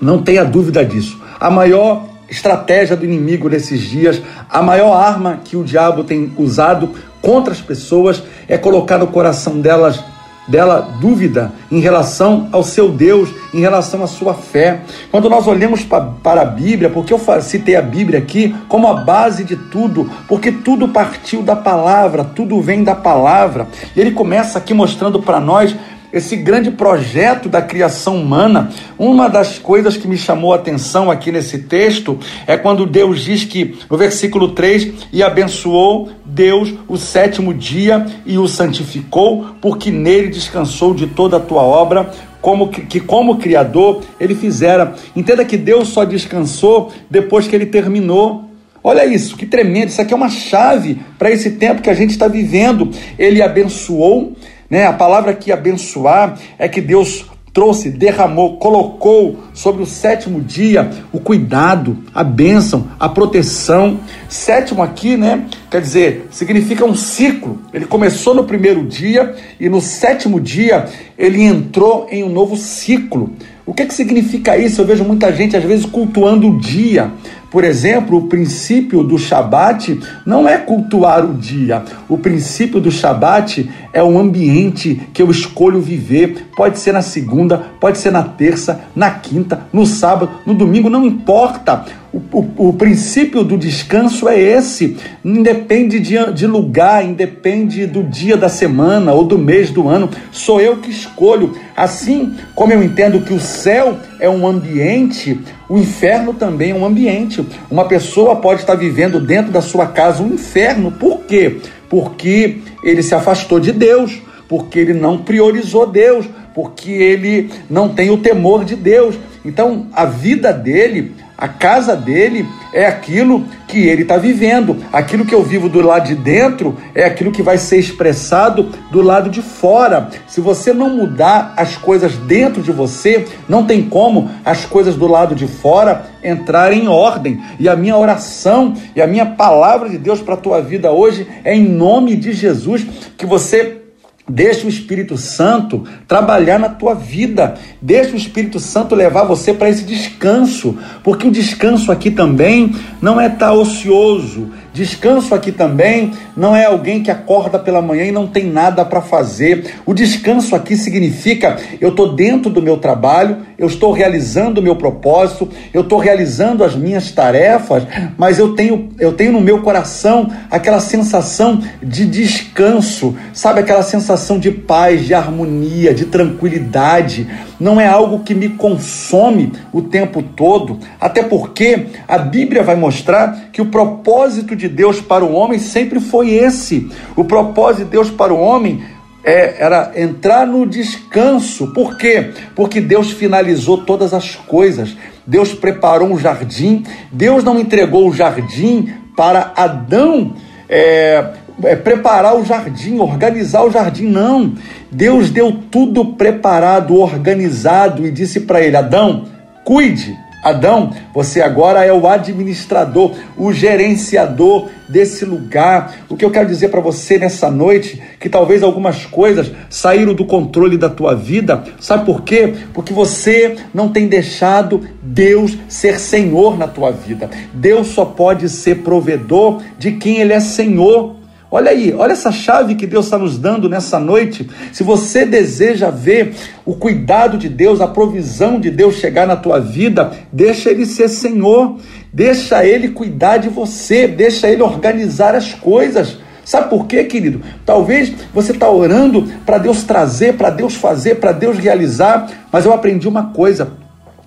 não 0.00 0.23
tenha 0.23 0.44
dúvida 0.44 0.85
disso. 0.85 1.21
A 1.38 1.50
maior 1.50 2.09
estratégia 2.29 2.97
do 2.97 3.05
inimigo 3.05 3.49
nesses 3.49 3.81
dias, 3.81 4.21
a 4.49 4.62
maior 4.62 4.94
arma 4.94 5.41
que 5.44 5.56
o 5.56 5.65
diabo 5.65 6.05
tem 6.05 6.32
usado 6.37 6.91
contra 7.21 7.53
as 7.53 7.61
pessoas 7.61 8.23
é 8.49 8.59
colocar 8.59 8.99
no 8.99 9.06
coração 9.06 9.61
delas 9.61 10.03
dela 10.46 10.96
dúvida 11.00 11.52
em 11.70 11.81
relação 11.81 12.49
ao 12.52 12.62
seu 12.62 12.91
Deus, 12.91 13.29
em 13.52 13.61
relação 13.61 14.02
à 14.02 14.06
sua 14.06 14.35
fé. 14.35 14.82
Quando 15.11 15.29
nós 15.29 15.46
olhamos 15.46 15.82
para 15.85 16.41
a 16.41 16.44
Bíblia, 16.44 16.91
porque 16.91 17.12
eu 17.12 17.20
citei 17.41 17.76
a 17.76 17.82
Bíblia 17.82 18.19
aqui 18.19 18.55
como 18.69 18.88
a 18.88 18.94
base 18.94 19.44
de 19.44 19.56
tudo, 19.56 20.11
porque 20.29 20.52
tudo 20.52 20.88
partiu 20.88 21.43
da 21.43 21.56
palavra, 21.56 22.25
tudo 22.25 22.61
vem 22.61 22.85
da 22.85 22.94
palavra. 22.94 23.69
E 23.96 24.00
ele 24.00 24.12
começa 24.12 24.58
aqui 24.58 24.75
mostrando 24.75 25.23
para 25.23 25.41
nós 25.41 25.75
esse 26.14 26.37
grande 26.37 26.70
projeto 26.70 27.49
da 27.49 27.61
criação 27.61 28.16
humana, 28.16 28.70
uma 28.96 29.28
das 29.28 29.58
coisas 29.58 29.96
que 29.96 30.06
me 30.06 30.16
chamou 30.16 30.52
a 30.52 30.56
atenção 30.56 31.11
aqui 31.11 31.32
nesse 31.32 31.58
texto 31.58 32.16
é 32.46 32.56
quando 32.56 32.87
Deus 32.87 33.20
diz 33.20 33.43
que, 33.43 33.76
no 33.90 33.99
versículo 33.99 34.52
3, 34.52 35.08
e 35.12 35.25
abençoou 35.25 36.11
Deus 36.25 36.72
o 36.87 36.96
sétimo 36.96 37.52
dia 37.52 38.06
e 38.25 38.38
o 38.38 38.46
santificou, 38.46 39.56
porque 39.61 39.90
nele 39.90 40.28
descansou 40.28 40.94
de 40.94 41.08
toda 41.08 41.38
a 41.38 41.40
tua 41.40 41.62
obra, 41.62 42.08
como 42.40 42.69
que, 42.69 42.82
que, 42.82 43.00
como 43.00 43.38
criador 43.38 44.02
ele 44.20 44.37
fizera. 44.37 44.94
Entenda 45.16 45.44
que 45.44 45.56
Deus 45.56 45.88
só 45.88 46.05
descansou 46.05 46.93
depois 47.11 47.49
que 47.49 47.56
ele 47.56 47.66
terminou. 47.66 48.44
Olha 48.87 49.05
isso, 49.06 49.34
que 49.34 49.46
tremendo. 49.46 49.88
Isso 49.88 50.00
aqui 50.00 50.12
é 50.12 50.16
uma 50.16 50.28
chave 50.28 51.00
para 51.19 51.31
esse 51.31 51.52
tempo 51.52 51.82
que 51.82 51.88
a 51.90 51.94
gente 51.94 52.11
está 52.11 52.28
vivendo. 52.28 52.90
Ele 53.19 53.43
abençoou, 53.43 54.37
né? 54.75 54.87
A 54.88 54.93
palavra 54.93 55.32
que 55.32 55.53
abençoar 55.53 56.37
é 56.59 56.69
que 56.69 56.81
Deus 56.81 57.26
trouxe, 57.53 57.91
derramou, 57.91 58.56
colocou 58.56 59.38
sobre 59.53 59.85
o 59.85 59.87
sétimo 59.87 60.41
dia 60.41 60.91
o 61.12 61.21
cuidado, 61.21 61.99
a 62.12 62.25
bênção, 62.25 62.88
a 62.99 63.09
proteção. 63.09 64.00
Sétimo 64.29 64.82
aqui, 64.82 65.17
né? 65.17 65.47
Quer 65.71 65.81
dizer, 65.81 66.26
significa 66.32 66.85
um 66.85 66.97
ciclo. 66.97 67.61
Ele 67.73 67.87
começou 67.87 68.35
no 68.35 68.43
primeiro 68.43 68.85
dia 68.85 69.37
e 69.61 69.69
no 69.69 69.81
sétimo 69.81 70.41
dia 70.41 70.87
ele 71.17 71.44
entrou 71.44 72.09
em 72.11 72.25
um 72.25 72.29
novo 72.29 72.56
ciclo. 72.56 73.31
O 73.65 73.73
que, 73.73 73.87
que 73.87 73.94
significa 73.94 74.59
isso? 74.59 74.81
Eu 74.81 74.87
vejo 74.87 75.05
muita 75.05 75.32
gente, 75.32 75.56
às 75.56 75.62
vezes, 75.62 75.87
cultuando 75.87 76.49
o 76.49 76.59
dia. 76.59 77.12
Por 77.54 77.62
exemplo, 77.62 78.18
o 78.18 78.26
princípio 78.26 79.04
do 79.04 79.16
Shabat 79.16 80.00
não 80.26 80.48
é 80.48 80.58
cultuar 80.58 81.24
o 81.24 81.34
dia. 81.34 81.84
O 82.08 82.18
princípio 82.18 82.80
do 82.80 82.90
Shabat 82.90 83.70
é 83.92 84.02
um 84.02 84.18
ambiente 84.18 85.00
que 85.14 85.22
eu 85.22 85.30
escolho 85.30 85.80
viver. 85.80 86.48
Pode 86.56 86.80
ser 86.80 86.90
na 86.90 87.00
segunda, 87.00 87.58
pode 87.78 87.98
ser 87.98 88.10
na 88.10 88.24
terça, 88.24 88.80
na 88.92 89.08
quinta, 89.08 89.68
no 89.72 89.86
sábado, 89.86 90.32
no 90.44 90.52
domingo, 90.52 90.90
não 90.90 91.06
importa. 91.06 91.84
O, 92.14 92.38
o, 92.38 92.69
o 92.69 92.72
princípio 92.75 93.43
do 93.43 93.58
descanso 93.58 94.28
é 94.28 94.38
esse. 94.38 94.96
Independe 95.25 95.99
de, 95.99 96.32
de 96.32 96.46
lugar, 96.46 97.05
independe 97.05 97.87
do 97.87 98.05
dia 98.05 98.37
da 98.37 98.49
semana 98.49 99.12
ou 99.12 99.25
do 99.25 99.37
mês 99.37 99.70
do 99.70 99.88
ano. 99.88 100.08
Sou 100.31 100.61
eu 100.61 100.76
que 100.76 100.93
escolho. 100.93 101.56
Assim 101.76 102.32
como 102.55 102.72
eu 102.72 102.84
entendo 102.84 103.22
que 103.22 103.34
o 103.34 103.40
céu 103.40 103.99
é 104.20 104.31
um 104.31 104.46
ambiente, 104.46 105.40
o 105.69 105.76
inferno 105.76 106.32
também 106.32 106.70
é 106.70 106.75
um 106.75 106.84
ambiente. 106.84 107.44
Uma 107.69 107.87
pessoa 107.87 108.37
pode 108.37 108.61
estar 108.61 108.76
vivendo 108.76 109.19
dentro 109.19 109.50
da 109.50 109.61
sua 109.61 109.88
casa 109.88 110.22
um 110.22 110.34
inferno. 110.34 110.93
Por 110.93 111.22
quê? 111.22 111.56
Porque 111.90 112.58
ele 112.84 113.02
se 113.02 113.16
afastou 113.16 113.58
de 113.58 113.72
Deus, 113.72 114.22
porque 114.49 114.78
ele 114.78 114.94
não 114.94 115.19
priorizou 115.19 115.84
Deus, 115.84 116.26
porque 116.55 116.93
ele 116.93 117.50
não 117.69 117.88
tem 117.88 118.11
o 118.11 118.19
temor 118.19 118.64
de 118.64 118.76
Deus. 118.76 119.16
Então, 119.44 119.88
a 119.93 120.05
vida 120.05 120.52
dele 120.52 121.12
a 121.36 121.48
casa 121.48 121.96
dele 121.96 122.46
é 122.72 122.86
aquilo 122.86 123.44
que 123.66 123.88
ele 123.88 124.02
está 124.02 124.16
vivendo. 124.16 124.76
Aquilo 124.92 125.25
que 125.25 125.34
eu 125.34 125.42
vivo 125.42 125.69
do 125.69 125.81
lado 125.81 126.06
de 126.06 126.14
dentro 126.14 126.76
é 126.94 127.04
aquilo 127.04 127.32
que 127.32 127.42
vai 127.42 127.58
ser 127.58 127.78
expressado 127.78 128.70
do 128.90 129.02
lado 129.02 129.28
de 129.28 129.42
fora. 129.42 130.10
Se 130.28 130.40
você 130.40 130.72
não 130.72 130.90
mudar 130.90 131.52
as 131.56 131.76
coisas 131.76 132.16
dentro 132.16 132.62
de 132.62 132.70
você, 132.70 133.26
não 133.48 133.64
tem 133.64 133.82
como 133.82 134.31
as 134.44 134.64
coisas 134.64 134.94
do 134.94 135.08
lado 135.08 135.34
de 135.34 135.48
fora 135.48 136.06
entrarem 136.22 136.84
em 136.84 136.88
ordem. 136.88 137.42
E 137.58 137.69
a 137.69 137.75
minha 137.75 137.96
oração 137.96 138.75
e 138.94 139.02
a 139.02 139.06
minha 139.06 139.26
palavra 139.26 139.88
de 139.88 139.98
Deus 139.98 140.20
para 140.20 140.34
a 140.34 140.38
tua 140.38 140.62
vida 140.62 140.92
hoje 140.92 141.26
é 141.42 141.54
em 141.54 141.69
nome 141.69 142.14
de 142.16 142.32
Jesus 142.32 142.87
que 143.16 143.26
você 143.26 143.83
Deixa 144.26 144.67
o 144.67 144.71
Espírito 144.71 145.19
Santo 145.19 145.85
trabalhar 146.09 146.59
na 146.59 146.71
tua 146.71 146.94
vida. 146.94 147.56
Deixa 147.81 148.15
o 148.15 148.17
Espírito 148.17 148.59
Santo 148.59 148.94
levar 148.94 149.25
você 149.25 149.53
para 149.53 149.69
esse 149.69 149.85
descanso, 149.85 150.79
porque 151.03 151.29
o 151.29 151.31
descanso 151.31 151.93
aqui 151.93 152.11
também 152.11 152.75
não 153.03 153.21
é 153.21 153.26
estar 153.26 153.49
tá 153.49 153.53
ocioso, 153.53 154.50
Descanso 154.75 155.37
aqui 155.37 155.53
também 155.53 156.15
não 156.37 156.56
é 156.56 156.65
alguém 156.65 157.00
que 157.00 157.09
acorda 157.09 157.61
pela 157.61 157.81
manhã 157.81 158.06
e 158.06 158.11
não 158.11 158.26
tem 158.26 158.50
nada 158.50 158.85
para 158.85 159.00
fazer. 159.00 159.73
O 159.87 159.94
descanso 159.94 160.56
aqui 160.56 160.76
significa 160.76 161.56
eu 161.81 161.91
estou 161.91 162.12
dentro 162.17 162.50
do 162.50 162.61
meu 162.61 162.76
trabalho, 162.79 163.37
eu 163.56 163.69
estou 163.69 163.93
realizando 163.93 164.61
o 164.61 164.62
meu 164.65 164.75
propósito, 164.75 165.49
eu 165.73 165.82
estou 165.82 166.00
realizando 166.00 166.65
as 166.65 166.75
minhas 166.75 167.12
tarefas, 167.12 167.85
mas 168.19 168.41
eu 168.41 168.56
tenho, 168.56 168.88
eu 168.99 169.12
tenho 169.12 169.31
no 169.31 169.41
meu 169.41 169.62
coração 169.62 170.28
aquela 170.50 170.81
sensação 170.81 171.62
de 171.81 172.04
descanso, 172.04 173.14
sabe? 173.33 173.61
Aquela 173.61 173.85
sensação 173.85 174.40
de 174.40 174.50
paz, 174.50 175.04
de 175.07 175.14
harmonia, 175.14 175.95
de 175.95 176.07
tranquilidade. 176.07 177.28
Não 177.61 177.80
é 177.80 177.87
algo 177.87 178.25
que 178.25 178.34
me 178.34 178.49
consome 178.49 179.52
o 179.73 179.80
tempo 179.80 180.23
todo, 180.23 180.80
até 181.00 181.23
porque 181.23 181.87
a 182.08 182.18
Bíblia 182.18 182.62
vai 182.64 182.75
mostrar 182.75 183.50
que 183.52 183.62
o 183.62 183.66
propósito 183.66 184.56
de 184.56 184.64
de 184.64 184.68
Deus 184.68 185.00
para 185.00 185.25
o 185.25 185.32
homem 185.34 185.58
sempre 185.58 186.00
foi 186.00 186.30
esse. 186.30 186.90
O 187.14 187.25
propósito 187.25 187.84
de 187.84 187.90
Deus 187.90 188.11
para 188.11 188.32
o 188.32 188.40
homem 188.40 188.82
é, 189.23 189.62
era 189.62 189.92
entrar 189.94 190.46
no 190.46 190.66
descanso. 190.66 191.73
Por 191.73 191.99
quê? 191.99 192.32
Porque 192.56 192.80
Deus 192.80 193.11
finalizou 193.11 193.84
todas 193.84 194.14
as 194.14 194.34
coisas. 194.34 194.96
Deus 195.26 195.52
preparou 195.52 196.08
um 196.08 196.18
jardim. 196.18 196.82
Deus 197.12 197.44
não 197.44 197.58
entregou 197.58 198.08
o 198.08 198.14
jardim 198.14 198.88
para 199.14 199.52
Adão 199.54 200.34
é, 200.68 201.32
é, 201.62 201.76
preparar 201.76 202.37
o 202.37 202.44
jardim, 202.44 202.99
organizar 202.99 203.64
o 203.64 203.70
jardim. 203.70 204.06
Não. 204.06 204.54
Deus 204.90 205.30
deu 205.30 205.52
tudo 205.70 206.12
preparado, 206.14 206.96
organizado 206.96 208.06
e 208.06 208.11
disse 208.11 208.40
para 208.40 208.61
ele: 208.61 208.76
Adão, 208.76 209.25
cuide 209.64 210.16
Adão, 210.44 210.92
você 211.14 211.40
agora 211.40 211.82
é 211.87 211.92
o 211.92 212.06
administrador, 212.06 213.12
o 213.34 213.50
gerenciador 213.50 214.68
desse 214.87 215.25
lugar. 215.25 215.94
O 216.06 216.16
que 216.18 216.25
eu 216.25 216.30
quero 216.30 216.46
dizer 216.46 216.68
para 216.68 216.82
você 216.82 217.18
nessa 217.18 217.50
noite, 217.50 218.00
que 218.20 218.28
talvez 218.28 218.62
algumas 218.62 219.06
coisas 219.06 219.50
saíram 219.70 220.12
do 220.12 220.26
controle 220.26 220.76
da 220.76 220.90
tua 220.90 221.14
vida, 221.14 221.64
sabe 221.80 222.04
por 222.04 222.23
quê? 222.23 222.52
Porque 222.75 222.92
você 222.92 223.56
não 223.73 223.88
tem 223.88 224.06
deixado 224.06 224.82
Deus 225.02 225.56
ser 225.66 225.99
Senhor 225.99 226.58
na 226.58 226.68
tua 226.68 226.92
vida. 226.92 227.30
Deus 227.54 227.87
só 227.88 228.04
pode 228.04 228.50
ser 228.50 228.82
provedor 228.82 229.62
de 229.78 229.92
quem 229.92 230.18
ele 230.18 230.34
é 230.34 230.40
Senhor. 230.40 231.16
Olha 231.54 231.70
aí, 231.70 231.94
olha 231.96 232.11
essa 232.11 232.32
chave 232.32 232.75
que 232.75 232.84
Deus 232.84 233.04
está 233.04 233.16
nos 233.16 233.38
dando 233.38 233.68
nessa 233.68 234.00
noite. 234.00 234.50
Se 234.73 234.82
você 234.82 235.25
deseja 235.25 235.88
ver 235.88 236.34
o 236.66 236.75
cuidado 236.75 237.38
de 237.38 237.49
Deus, 237.49 237.80
a 237.80 237.87
provisão 237.87 238.58
de 238.58 238.73
Deus 238.73 238.96
chegar 238.96 239.25
na 239.25 239.37
tua 239.37 239.61
vida, 239.61 240.11
deixa 240.32 240.68
Ele 240.68 240.84
ser 240.84 241.08
Senhor, 241.08 241.78
deixa 242.12 242.66
Ele 242.66 242.88
cuidar 242.88 243.37
de 243.37 243.49
você, 243.49 244.08
deixa 244.08 244.50
Ele 244.50 244.64
organizar 244.64 245.37
as 245.37 245.54
coisas. 245.54 246.18
Sabe 246.44 246.68
por 246.68 246.88
quê, 246.88 247.04
querido? 247.04 247.40
Talvez 247.64 248.12
você 248.34 248.50
está 248.50 248.68
orando 248.68 249.25
para 249.46 249.58
Deus 249.58 249.84
trazer, 249.84 250.34
para 250.34 250.50
Deus 250.50 250.75
fazer, 250.75 251.20
para 251.20 251.30
Deus 251.30 251.56
realizar, 251.56 252.28
mas 252.50 252.64
eu 252.64 252.73
aprendi 252.73 253.06
uma 253.06 253.32
coisa: 253.32 253.84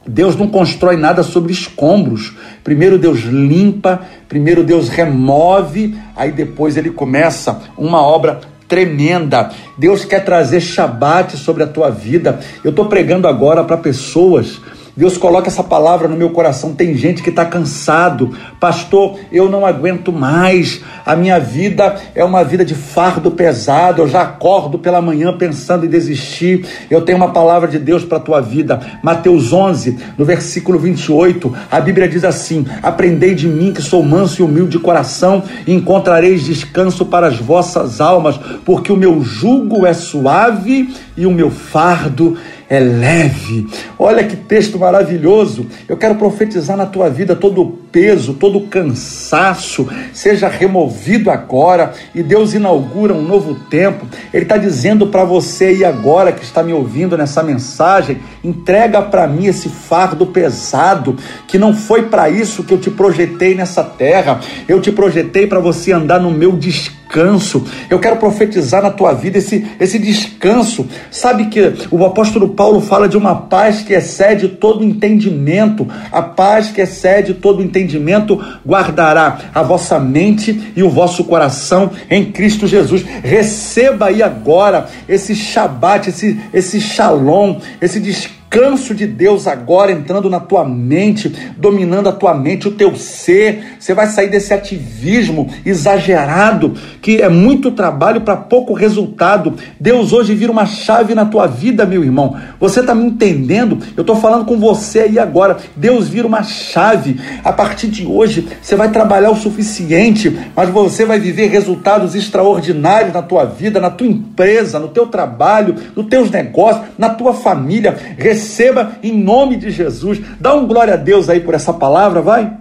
Deus 0.08 0.36
não 0.36 0.48
constrói 0.48 0.96
nada 0.96 1.22
sobre 1.22 1.52
escombros. 1.52 2.34
Primeiro 2.64 2.98
Deus 2.98 3.20
limpa, 3.22 4.02
primeiro 4.30 4.64
Deus 4.64 4.88
remove, 4.90 5.98
aí 6.16 6.32
depois 6.32 6.78
ele 6.78 6.90
começa 6.90 7.62
uma 7.78 8.02
obra 8.02 8.40
tremenda. 8.68 9.52
Deus 9.78 10.06
quer 10.06 10.24
trazer 10.24 10.62
Shabat 10.62 11.38
sobre 11.38 11.64
a 11.64 11.68
tua 11.68 11.90
vida. 11.90 12.40
Eu 12.64 12.70
estou 12.70 12.86
pregando 12.86 13.28
agora 13.28 13.64
para 13.64 13.78
pessoas 13.78 14.60
Deus 14.98 15.16
coloca 15.16 15.48
essa 15.48 15.64
palavra 15.64 16.08
no 16.08 16.18
meu 16.18 16.32
coração. 16.32 16.74
Tem 16.74 16.98
gente 16.98 17.22
que 17.22 17.30
está 17.30 17.46
cansado, 17.46 18.36
pastor. 18.60 19.20
Eu 19.32 19.48
não 19.48 19.64
aguento 19.64 20.12
mais. 20.12 20.82
A 21.06 21.16
minha 21.16 21.40
vida 21.40 21.96
é 22.16 22.26
uma 22.26 22.44
vida 22.44 22.66
de 22.66 22.74
fardo 22.74 23.30
pesado. 23.30 24.02
Eu 24.02 24.08
já 24.08 24.24
acordo 24.24 24.80
pela 24.80 25.00
manhã 25.00 25.38
pensando 25.38 25.86
em 25.86 25.90
desistir. 25.90 26.66
Eu 26.90 27.02
tenho 27.04 27.20
uma 27.20 27.32
palavra 27.32 27.68
de 27.68 27.78
Deus 27.78 28.04
para 28.04 28.18
a 28.18 28.22
tua 28.22 28.42
vida. 28.42 28.82
Mateus 29.04 29.54
11, 29.54 30.00
no 30.18 30.26
versículo 30.26 30.80
28, 30.80 31.54
a 31.70 31.80
Bíblia 31.80 32.10
diz 32.10 32.24
assim: 32.24 32.66
Aprendei 32.82 33.36
de 33.36 33.48
mim 33.48 33.72
que 33.72 33.84
sou 33.84 34.02
manso 34.02 34.42
e 34.42 34.46
humilde 34.46 34.72
de 34.72 34.80
coração, 34.80 35.44
e 35.68 35.74
encontrareis 35.74 36.44
descanso 36.44 37.06
para 37.06 37.28
as 37.28 37.38
vossas 37.38 38.02
almas, 38.02 38.40
porque 38.66 38.92
o 38.92 38.98
meu 38.98 39.22
jugo 39.22 39.86
é 39.86 39.94
suave 39.94 40.94
e 41.16 41.26
o 41.28 41.32
meu 41.32 41.52
fardo 41.52 42.36
é 42.70 42.80
leve. 42.80 43.68
Olha 43.98 44.24
que 44.24 44.36
texto 44.36 44.78
maravilhoso. 44.78 45.66
Eu 45.88 45.98
quero 45.98 46.16
profetizar 46.16 46.76
na 46.76 46.86
tua 46.86 47.10
vida 47.10 47.36
todo 47.36 47.62
o 47.62 47.72
peso, 47.72 48.34
todo 48.34 48.58
o 48.58 48.68
cansaço 48.68 49.88
seja 50.14 50.48
removido 50.48 51.32
agora 51.32 51.94
e 52.14 52.22
Deus 52.22 52.54
inaugura 52.54 53.14
um 53.14 53.22
novo 53.22 53.56
tempo. 53.70 54.06
Ele 54.34 54.44
está 54.44 54.58
dizendo 54.58 55.08
para 55.08 55.24
você 55.24 55.78
e 55.78 55.86
agora 55.86 56.32
que 56.32 56.44
está 56.44 56.62
me 56.62 56.74
ouvindo 56.74 57.18
nessa 57.18 57.42
mensagem, 57.42 58.20
entrega 58.44 59.02
para 59.02 59.28
mim 59.28 59.46
esse 59.46 59.70
fardo 59.70 60.28
pesado 60.28 61.18
que 61.48 61.58
não 61.58 61.74
foi 61.74 62.04
para 62.04 62.30
isso 62.30 62.64
que 62.64 62.74
eu 62.74 62.78
te 62.78 62.92
projetei 62.92 63.56
nessa 63.56 63.84
terra. 63.84 64.40
Eu 64.68 64.82
te 64.82 64.92
projetei 64.92 65.48
para 65.48 65.60
você 65.60 65.94
andar 65.94 66.20
no 66.20 66.32
meu 66.32 66.52
descanso 66.52 66.98
descanso. 67.08 67.66
Eu 67.90 68.00
quero 68.00 68.18
profetizar 68.18 68.84
na 68.84 68.92
tua 68.92 69.14
vida 69.14 69.38
esse, 69.38 69.66
esse 69.80 69.98
descanso. 69.98 70.86
Sabe 71.10 71.48
que 71.48 71.74
o 71.90 72.06
apóstolo 72.06 72.50
Paulo 72.58 72.82
fala 72.82 73.08
de 73.08 73.16
uma 73.16 73.36
paz 73.36 73.84
que 73.84 73.94
excede 73.94 74.48
todo 74.48 74.84
entendimento. 74.84 75.88
A 76.12 76.24
paz 76.24 76.70
que 76.72 76.82
excede 76.82 77.36
todo 77.36 77.62
entendimento 77.62 78.44
guardará 78.66 79.38
a 79.54 79.62
vossa 79.62 80.00
mente 80.00 80.74
e 80.76 80.82
o 80.82 80.90
vosso 80.90 81.24
coração 81.24 81.92
em 82.10 82.32
Cristo 82.32 82.66
Jesus. 82.66 83.06
Receba 83.24 84.08
aí 84.08 84.24
agora 84.24 84.88
esse 85.08 85.36
Shabat, 85.36 86.10
esse, 86.10 86.40
esse 86.52 86.82
Shalom, 86.82 87.60
esse 87.80 88.00
descanso 88.00 88.37
descanso 88.50 88.96
de 88.96 89.06
Deus 89.06 89.46
agora 89.46 89.92
entrando 89.92 90.30
na 90.30 90.40
tua 90.40 90.64
mente, 90.66 91.30
dominando 91.58 92.08
a 92.08 92.14
tua 92.14 92.34
mente, 92.34 92.68
o 92.68 92.72
teu 92.72 92.96
ser. 92.96 93.76
Você 93.80 93.94
vai 93.94 94.08
sair 94.08 94.30
desse 94.30 94.54
ativismo 94.54 95.50
exagerado, 95.66 96.74
que 97.02 97.22
é 97.22 97.30
muito 97.30 97.72
trabalho 97.72 98.22
para 98.22 98.38
pouco 98.38 98.74
resultado. 98.74 99.54
Deus 99.80 100.14
hoje 100.14 100.34
vira 100.34 100.52
uma 100.52 100.66
chave 100.66 101.14
na 101.14 101.26
tua 101.26 101.46
vida, 101.46 101.86
meu 101.86 102.04
irmão. 102.04 102.38
Você 102.60 102.80
está 102.80 102.96
me 102.96 103.06
entendendo? 103.06 103.80
Eu 103.96 104.02
estou 104.02 104.16
falando 104.16 104.46
com 104.46 104.58
você 104.58 105.02
aí 105.02 105.20
agora. 105.20 105.58
Deus 105.76 106.08
vira 106.08 106.26
uma 106.26 106.44
chave. 106.44 107.20
A 107.44 107.52
partir 107.52 107.88
de 107.88 108.06
hoje, 108.06 108.48
você 108.62 108.76
vai 108.76 108.90
trabalhar 108.92 109.30
o 109.30 109.36
suficiente, 109.36 110.36
mas 110.56 110.70
você 110.70 111.06
vai 111.06 111.20
viver 111.20 111.48
resultados 111.48 112.16
extraordinários 112.16 113.14
na 113.14 113.22
tua 113.22 113.46
vida, 113.46 113.80
na 113.80 113.90
tua 113.90 114.08
empresa, 114.08 114.80
no 114.80 114.88
teu 114.88 115.08
trabalho, 115.08 115.76
nos 115.96 116.08
teus 116.08 116.32
negócios, 116.32 116.86
na 116.98 117.10
tua 117.10 117.34
família 117.34 117.98
receba 118.38 118.94
em 119.02 119.12
nome 119.12 119.58
de 119.58 119.72
Jesus. 119.72 120.22
Dá 120.40 120.54
um 120.54 120.68
glória 120.68 120.94
a 120.94 120.98
Deus 120.98 121.28
aí 121.28 121.40
por 121.40 121.56
essa 121.56 121.74
palavra, 121.74 122.22
vai. 122.22 122.54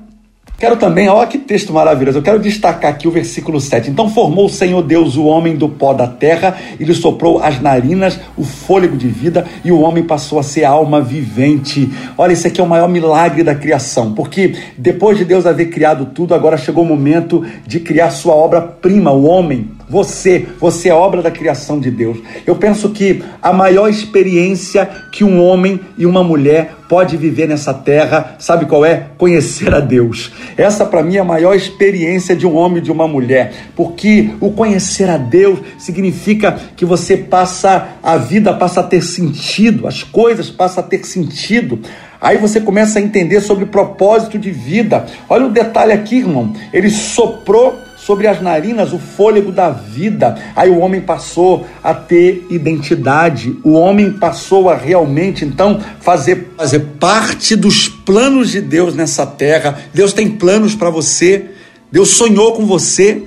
Quero 0.59 0.76
também, 0.76 1.06
olha 1.06 1.26
que 1.26 1.37
texto 1.37 1.71
maravilhoso, 1.71 2.16
eu 2.16 2.23
quero 2.23 2.38
destacar 2.38 2.90
aqui 2.90 3.06
o 3.06 3.11
versículo 3.11 3.61
7. 3.61 3.90
Então 3.90 4.09
formou 4.09 4.47
o 4.47 4.49
Senhor 4.49 4.83
Deus 4.83 5.14
o 5.14 5.26
homem 5.26 5.54
do 5.54 5.68
pó 5.68 5.92
da 5.92 6.06
terra, 6.06 6.56
e 6.80 6.85
lhe 6.85 6.95
soprou 6.95 7.42
as 7.42 7.61
narinas, 7.61 8.18
o 8.38 8.42
fôlego 8.42 8.97
de 8.97 9.06
vida, 9.06 9.45
e 9.62 9.71
o 9.71 9.83
homem 9.83 10.04
passou 10.04 10.38
a 10.38 10.42
ser 10.42 10.64
alma 10.64 10.99
vivente. 10.99 11.92
Olha, 12.16 12.33
isso 12.33 12.47
aqui 12.47 12.59
é 12.59 12.64
o 12.64 12.66
maior 12.66 12.88
milagre 12.88 13.42
da 13.42 13.54
criação, 13.54 14.14
porque 14.14 14.56
depois 14.78 15.18
de 15.18 15.26
Deus 15.26 15.45
haver 15.45 15.66
criado 15.66 16.06
tudo, 16.06 16.35
agora 16.35 16.56
chegou 16.56 16.85
o 16.85 16.88
momento 16.88 17.45
de 17.66 17.78
criar 17.78 18.09
sua 18.09 18.35
obra-prima, 18.35 19.12
o 19.12 19.25
homem. 19.25 19.75
Você, 19.88 20.47
você 20.59 20.88
é 20.88 20.95
obra 20.95 21.23
da 21.23 21.31
criação 21.31 21.78
de 21.78 21.90
Deus. 21.90 22.19
Eu 22.45 22.57
penso 22.57 22.90
que 22.90 23.23
a 23.40 23.52
maior 23.52 23.88
experiência 23.88 24.88
que 25.12 25.23
um 25.23 25.40
homem 25.40 25.81
e 25.97 26.05
uma 26.05 26.25
mulher 26.25 26.75
pode 26.88 27.16
viver 27.16 27.49
nessa 27.49 27.73
terra, 27.73 28.37
sabe 28.38 28.66
qual 28.66 28.85
é? 28.85 29.09
Conhecer 29.16 29.75
a 29.75 29.81
Deus. 29.81 30.33
Essa 30.57 30.85
para 30.85 31.02
mim 31.02 31.16
é 31.16 31.21
a 31.21 31.25
maior 31.25 31.55
experiência 31.55 32.35
de 32.35 32.47
um 32.47 32.57
homem 32.57 32.78
e 32.78 32.83
de 32.83 32.93
uma 32.93 33.09
mulher, 33.09 33.52
porque 33.75 34.31
o 34.40 34.52
conhecer 34.52 35.09
a 35.09 35.16
Deus 35.16 35.61
significa 35.78 36.57
que 36.76 36.85
você 36.85 37.16
passa 37.16 37.88
a 38.02 38.16
vida 38.16 38.52
passa 38.55 38.81
a 38.81 38.85
ter 38.85 39.02
sentido, 39.02 39.87
as 39.87 40.02
coisas 40.02 40.50
passam 40.50 40.83
a 40.83 40.87
ter 40.87 41.05
sentido. 41.05 41.81
Aí 42.21 42.38
você 42.38 42.61
começa 42.61 42.99
a 42.99 43.02
entender 43.02 43.40
sobre 43.40 43.66
propósito 43.66 44.38
de 44.38 44.50
vida. 44.50 45.07
Olha 45.28 45.47
o 45.47 45.50
detalhe 45.50 45.93
aqui, 45.93 46.16
irmão. 46.16 46.52
Ele 46.73 46.88
soprou 46.88 47.86
sobre 48.06 48.28
as 48.28 48.40
narinas 48.40 48.92
o 48.92 49.00
fôlego 49.00 49.50
da 49.50 49.68
vida. 49.70 50.38
Aí 50.54 50.70
o 50.70 50.78
homem 50.78 51.00
passou 51.00 51.66
a 51.82 51.92
ter 51.92 52.46
identidade, 52.48 53.58
o 53.64 53.72
homem 53.72 54.12
passou 54.12 54.70
a 54.70 54.76
realmente 54.76 55.44
então 55.44 55.80
fazer, 55.98 56.52
fazer 56.56 56.80
parte 57.00 57.56
dos 57.56 57.88
planos 57.88 58.52
de 58.52 58.60
Deus 58.60 58.94
nessa 58.94 59.26
terra. 59.26 59.76
Deus 59.92 60.12
tem 60.12 60.30
planos 60.30 60.76
para 60.76 60.88
você, 60.88 61.46
Deus 61.90 62.10
sonhou 62.10 62.52
com 62.52 62.64
você. 62.64 63.25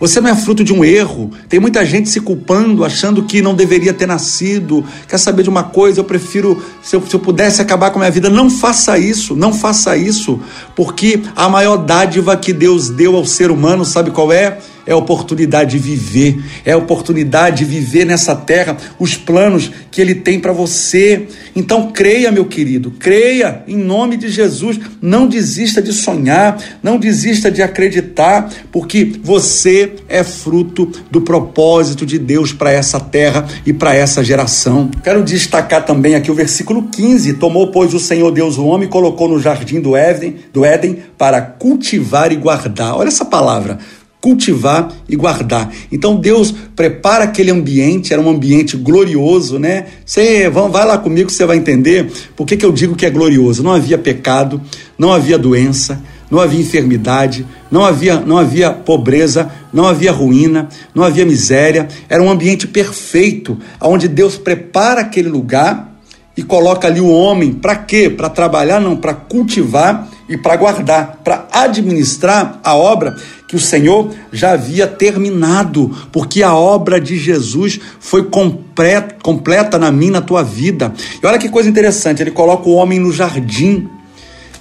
Você 0.00 0.18
não 0.18 0.30
é 0.30 0.34
fruto 0.34 0.64
de 0.64 0.72
um 0.72 0.82
erro. 0.82 1.30
Tem 1.46 1.60
muita 1.60 1.84
gente 1.84 2.08
se 2.08 2.20
culpando, 2.20 2.84
achando 2.84 3.22
que 3.22 3.42
não 3.42 3.54
deveria 3.54 3.92
ter 3.92 4.06
nascido. 4.06 4.82
Quer 5.06 5.18
saber 5.18 5.42
de 5.42 5.50
uma 5.50 5.62
coisa? 5.62 6.00
Eu 6.00 6.04
prefiro, 6.04 6.60
se 6.82 6.96
eu, 6.96 7.06
se 7.06 7.14
eu 7.14 7.20
pudesse 7.20 7.60
acabar 7.60 7.90
com 7.90 7.98
a 7.98 8.00
minha 8.00 8.10
vida. 8.10 8.30
Não 8.30 8.48
faça 8.48 8.98
isso, 8.98 9.36
não 9.36 9.52
faça 9.52 9.94
isso. 9.98 10.40
Porque 10.74 11.20
a 11.36 11.50
maior 11.50 11.76
dádiva 11.76 12.34
que 12.34 12.54
Deus 12.54 12.88
deu 12.88 13.14
ao 13.14 13.26
ser 13.26 13.50
humano, 13.50 13.84
sabe 13.84 14.10
qual 14.10 14.32
é? 14.32 14.58
É 14.90 14.92
a 14.92 14.96
oportunidade 14.96 15.70
de 15.70 15.78
viver, 15.78 16.42
é 16.64 16.72
a 16.72 16.76
oportunidade 16.76 17.58
de 17.58 17.64
viver 17.64 18.04
nessa 18.04 18.34
terra 18.34 18.76
os 18.98 19.16
planos 19.16 19.70
que 19.88 20.00
Ele 20.00 20.16
tem 20.16 20.40
para 20.40 20.52
você. 20.52 21.28
Então 21.54 21.92
creia, 21.92 22.32
meu 22.32 22.44
querido, 22.44 22.90
creia 22.98 23.62
em 23.68 23.76
nome 23.76 24.16
de 24.16 24.28
Jesus. 24.28 24.80
Não 25.00 25.28
desista 25.28 25.80
de 25.80 25.92
sonhar, 25.92 26.60
não 26.82 26.98
desista 26.98 27.52
de 27.52 27.62
acreditar, 27.62 28.52
porque 28.72 29.12
você 29.22 29.92
é 30.08 30.24
fruto 30.24 30.90
do 31.08 31.20
propósito 31.20 32.04
de 32.04 32.18
Deus 32.18 32.52
para 32.52 32.72
essa 32.72 32.98
terra 32.98 33.46
e 33.64 33.72
para 33.72 33.94
essa 33.94 34.24
geração. 34.24 34.90
Quero 35.04 35.22
destacar 35.22 35.86
também 35.86 36.16
aqui 36.16 36.32
o 36.32 36.34
versículo 36.34 36.88
15: 36.88 37.34
Tomou, 37.34 37.70
pois, 37.70 37.94
o 37.94 38.00
Senhor 38.00 38.32
Deus 38.32 38.58
o 38.58 38.66
homem 38.66 38.88
e 38.88 38.90
colocou 38.90 39.28
no 39.28 39.38
jardim 39.38 39.80
do 39.80 39.94
Éden, 39.94 40.34
do 40.52 40.64
Éden 40.64 40.98
para 41.16 41.40
cultivar 41.40 42.32
e 42.32 42.36
guardar. 42.36 42.96
Olha 42.96 43.06
essa 43.06 43.24
palavra 43.24 43.78
cultivar 44.20 44.92
e 45.08 45.16
guardar. 45.16 45.72
Então 45.90 46.16
Deus 46.16 46.54
prepara 46.76 47.24
aquele 47.24 47.50
ambiente, 47.50 48.12
era 48.12 48.20
um 48.20 48.28
ambiente 48.28 48.76
glorioso, 48.76 49.58
né? 49.58 49.86
Você 50.04 50.50
vai 50.50 50.86
lá 50.86 50.98
comigo, 50.98 51.30
você 51.30 51.46
vai 51.46 51.56
entender 51.56 52.10
por 52.36 52.46
que, 52.46 52.56
que 52.56 52.66
eu 52.66 52.72
digo 52.72 52.94
que 52.94 53.06
é 53.06 53.10
glorioso. 53.10 53.62
Não 53.62 53.72
havia 53.72 53.96
pecado, 53.96 54.60
não 54.98 55.12
havia 55.12 55.38
doença, 55.38 56.02
não 56.30 56.38
havia 56.38 56.60
enfermidade, 56.60 57.46
não 57.70 57.84
havia, 57.84 58.20
não 58.20 58.36
havia 58.36 58.70
pobreza, 58.70 59.50
não 59.72 59.86
havia 59.86 60.12
ruína, 60.12 60.68
não 60.94 61.02
havia 61.02 61.24
miséria. 61.24 61.88
Era 62.08 62.22
um 62.22 62.30
ambiente 62.30 62.66
perfeito, 62.66 63.58
onde 63.80 64.06
Deus 64.06 64.36
prepara 64.36 65.00
aquele 65.00 65.28
lugar 65.28 65.90
e 66.36 66.42
coloca 66.42 66.86
ali 66.86 67.00
o 67.00 67.10
homem 67.10 67.52
para 67.52 67.74
quê? 67.74 68.10
Para 68.10 68.28
trabalhar, 68.28 68.80
não, 68.80 68.96
para 68.96 69.14
cultivar 69.14 70.09
e 70.30 70.36
para 70.36 70.56
guardar, 70.56 71.20
para 71.24 71.48
administrar 71.52 72.60
a 72.62 72.76
obra 72.76 73.16
que 73.48 73.56
o 73.56 73.60
Senhor 73.60 74.14
já 74.32 74.52
havia 74.52 74.86
terminado, 74.86 75.90
porque 76.12 76.40
a 76.40 76.54
obra 76.54 77.00
de 77.00 77.18
Jesus 77.18 77.80
foi 77.98 78.30
completa, 78.30 79.76
na 79.76 79.90
minha, 79.90 80.12
na 80.12 80.20
tua 80.20 80.44
vida. 80.44 80.94
E 81.20 81.26
olha 81.26 81.36
que 81.36 81.48
coisa 81.48 81.68
interessante, 81.68 82.22
ele 82.22 82.30
coloca 82.30 82.68
o 82.68 82.74
homem 82.74 83.00
no 83.00 83.12
jardim 83.12 83.88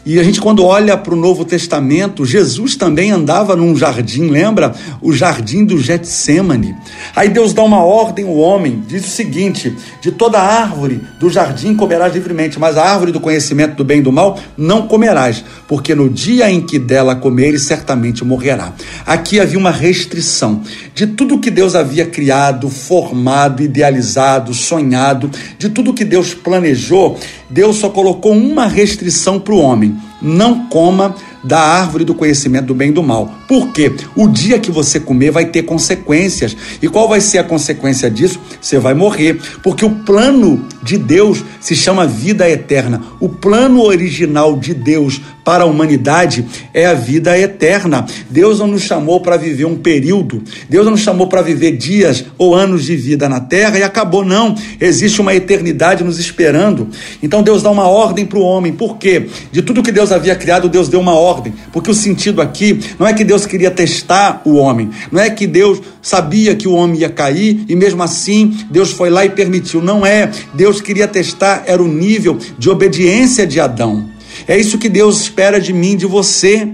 e 0.05 0.17
a 0.17 0.23
gente, 0.23 0.39
quando 0.39 0.63
olha 0.63 0.97
para 0.97 1.13
o 1.13 1.17
Novo 1.17 1.43
Testamento, 1.43 2.25
Jesus 2.25 2.75
também 2.75 3.11
andava 3.11 3.55
num 3.55 3.75
jardim, 3.75 4.29
lembra? 4.29 4.73
O 5.01 5.11
jardim 5.11 5.65
do 5.65 5.77
Getsemane. 5.77 6.73
Aí 7.15 7.27
Deus 7.27 7.53
dá 7.53 7.63
uma 7.63 7.83
ordem 7.83 8.25
ao 8.25 8.35
homem, 8.37 8.81
diz 8.87 9.05
o 9.05 9.09
seguinte: 9.09 9.75
de 10.01 10.11
toda 10.11 10.39
árvore 10.39 11.01
do 11.19 11.29
jardim 11.29 11.75
comerás 11.75 12.13
livremente, 12.13 12.57
mas 12.57 12.77
a 12.77 12.83
árvore 12.83 13.11
do 13.11 13.19
conhecimento 13.19 13.75
do 13.75 13.83
bem 13.83 13.99
e 13.99 14.01
do 14.01 14.11
mal 14.11 14.39
não 14.57 14.87
comerás, 14.87 15.43
porque 15.67 15.93
no 15.93 16.09
dia 16.09 16.49
em 16.49 16.61
que 16.61 16.79
dela 16.79 17.15
comeres, 17.15 17.63
certamente 17.63 18.23
morrerá. 18.23 18.73
Aqui 19.05 19.39
havia 19.39 19.59
uma 19.59 19.71
restrição 19.71 20.63
de 20.95 21.07
tudo 21.07 21.39
que 21.39 21.51
Deus 21.51 21.75
havia 21.75 22.05
criado, 22.05 22.69
formado, 22.69 23.61
idealizado, 23.61 24.53
sonhado, 24.53 25.29
de 25.57 25.69
tudo 25.69 25.93
que 25.93 26.05
Deus 26.05 26.33
planejou 26.33 27.19
Deus 27.49 27.77
só 27.77 27.89
colocou 27.89 28.31
uma 28.31 28.67
restrição 28.67 29.39
para 29.39 29.53
o 29.53 29.59
homem: 29.59 29.97
não 30.21 30.67
coma 30.67 31.15
da 31.43 31.59
árvore 31.59 32.03
do 32.03 32.13
conhecimento 32.13 32.67
do 32.67 32.75
bem 32.75 32.89
e 32.89 32.93
do 32.93 33.01
mal. 33.01 33.33
Por 33.47 33.71
quê? 33.71 33.91
O 34.15 34.27
dia 34.27 34.59
que 34.59 34.71
você 34.71 34.99
comer 34.99 35.31
vai 35.31 35.45
ter 35.45 35.63
consequências. 35.63 36.55
E 36.81 36.87
qual 36.87 37.07
vai 37.07 37.21
ser 37.21 37.37
a 37.37 37.43
consequência 37.43 38.09
disso? 38.09 38.39
Você 38.59 38.77
vai 38.77 38.93
morrer. 38.93 39.39
Porque 39.63 39.85
o 39.85 39.89
plano 39.89 40.65
de 40.83 40.97
Deus 40.97 41.43
se 41.59 41.75
chama 41.75 42.05
vida 42.05 42.49
eterna. 42.49 43.01
O 43.19 43.29
plano 43.29 43.81
original 43.81 44.57
de 44.57 44.73
Deus 44.73 45.21
para 45.49 45.63
a 45.63 45.67
humanidade 45.67 46.45
é 46.75 46.85
a 46.85 46.93
vida 46.93 47.35
eterna. 47.35 48.05
Deus 48.29 48.59
não 48.59 48.67
nos 48.67 48.83
chamou 48.83 49.19
para 49.19 49.35
viver 49.35 49.65
um 49.65 49.75
período, 49.75 50.43
Deus 50.69 50.85
não 50.85 50.91
nos 50.91 51.01
chamou 51.01 51.25
para 51.25 51.41
viver 51.41 51.71
dias 51.71 52.23
ou 52.37 52.53
anos 52.53 52.85
de 52.85 52.95
vida 52.95 53.27
na 53.27 53.39
terra 53.39 53.79
e 53.79 53.81
acabou, 53.81 54.23
não. 54.23 54.55
Existe 54.79 55.19
uma 55.19 55.33
eternidade 55.33 56.03
nos 56.03 56.19
esperando. 56.19 56.89
Então 57.23 57.41
Deus 57.41 57.63
dá 57.63 57.71
uma 57.71 57.87
ordem 57.87 58.27
para 58.27 58.37
o 58.37 58.43
homem. 58.43 58.73
Por 58.73 58.97
quê? 58.97 59.27
De 59.51 59.63
tudo 59.63 59.81
que 59.81 59.91
Deus 59.91 60.08
havia 60.11 60.35
criado, 60.35 60.69
Deus 60.69 60.89
deu 60.89 60.99
uma 60.99 61.13
ordem. 61.13 61.53
Porque 61.71 61.89
o 61.89 61.93
sentido 61.93 62.41
aqui 62.41 62.79
não 62.97 63.07
é 63.07 63.13
que 63.13 63.23
Deus 63.23 63.45
queria 63.45 63.71
testar 63.71 64.41
o 64.45 64.55
homem, 64.55 64.89
não 65.11 65.21
é 65.21 65.29
que 65.29 65.47
Deus 65.47 65.81
sabia 66.01 66.55
que 66.55 66.67
o 66.67 66.73
homem 66.73 67.01
ia 67.01 67.09
cair 67.09 67.65
e 67.67 67.75
mesmo 67.75 68.01
assim 68.01 68.57
Deus 68.69 68.91
foi 68.91 69.09
lá 69.09 69.25
e 69.25 69.29
permitiu. 69.29 69.81
Não 69.81 70.05
é. 70.05 70.31
Deus 70.53 70.81
queria 70.81 71.07
testar, 71.07 71.63
era 71.65 71.81
o 71.81 71.87
nível 71.87 72.37
de 72.57 72.69
obediência 72.69 73.45
de 73.45 73.59
Adão. 73.59 74.09
É 74.47 74.57
isso 74.57 74.77
que 74.77 74.89
Deus 74.89 75.21
espera 75.21 75.59
de 75.59 75.73
mim, 75.73 75.95
de 75.95 76.05
você. 76.05 76.67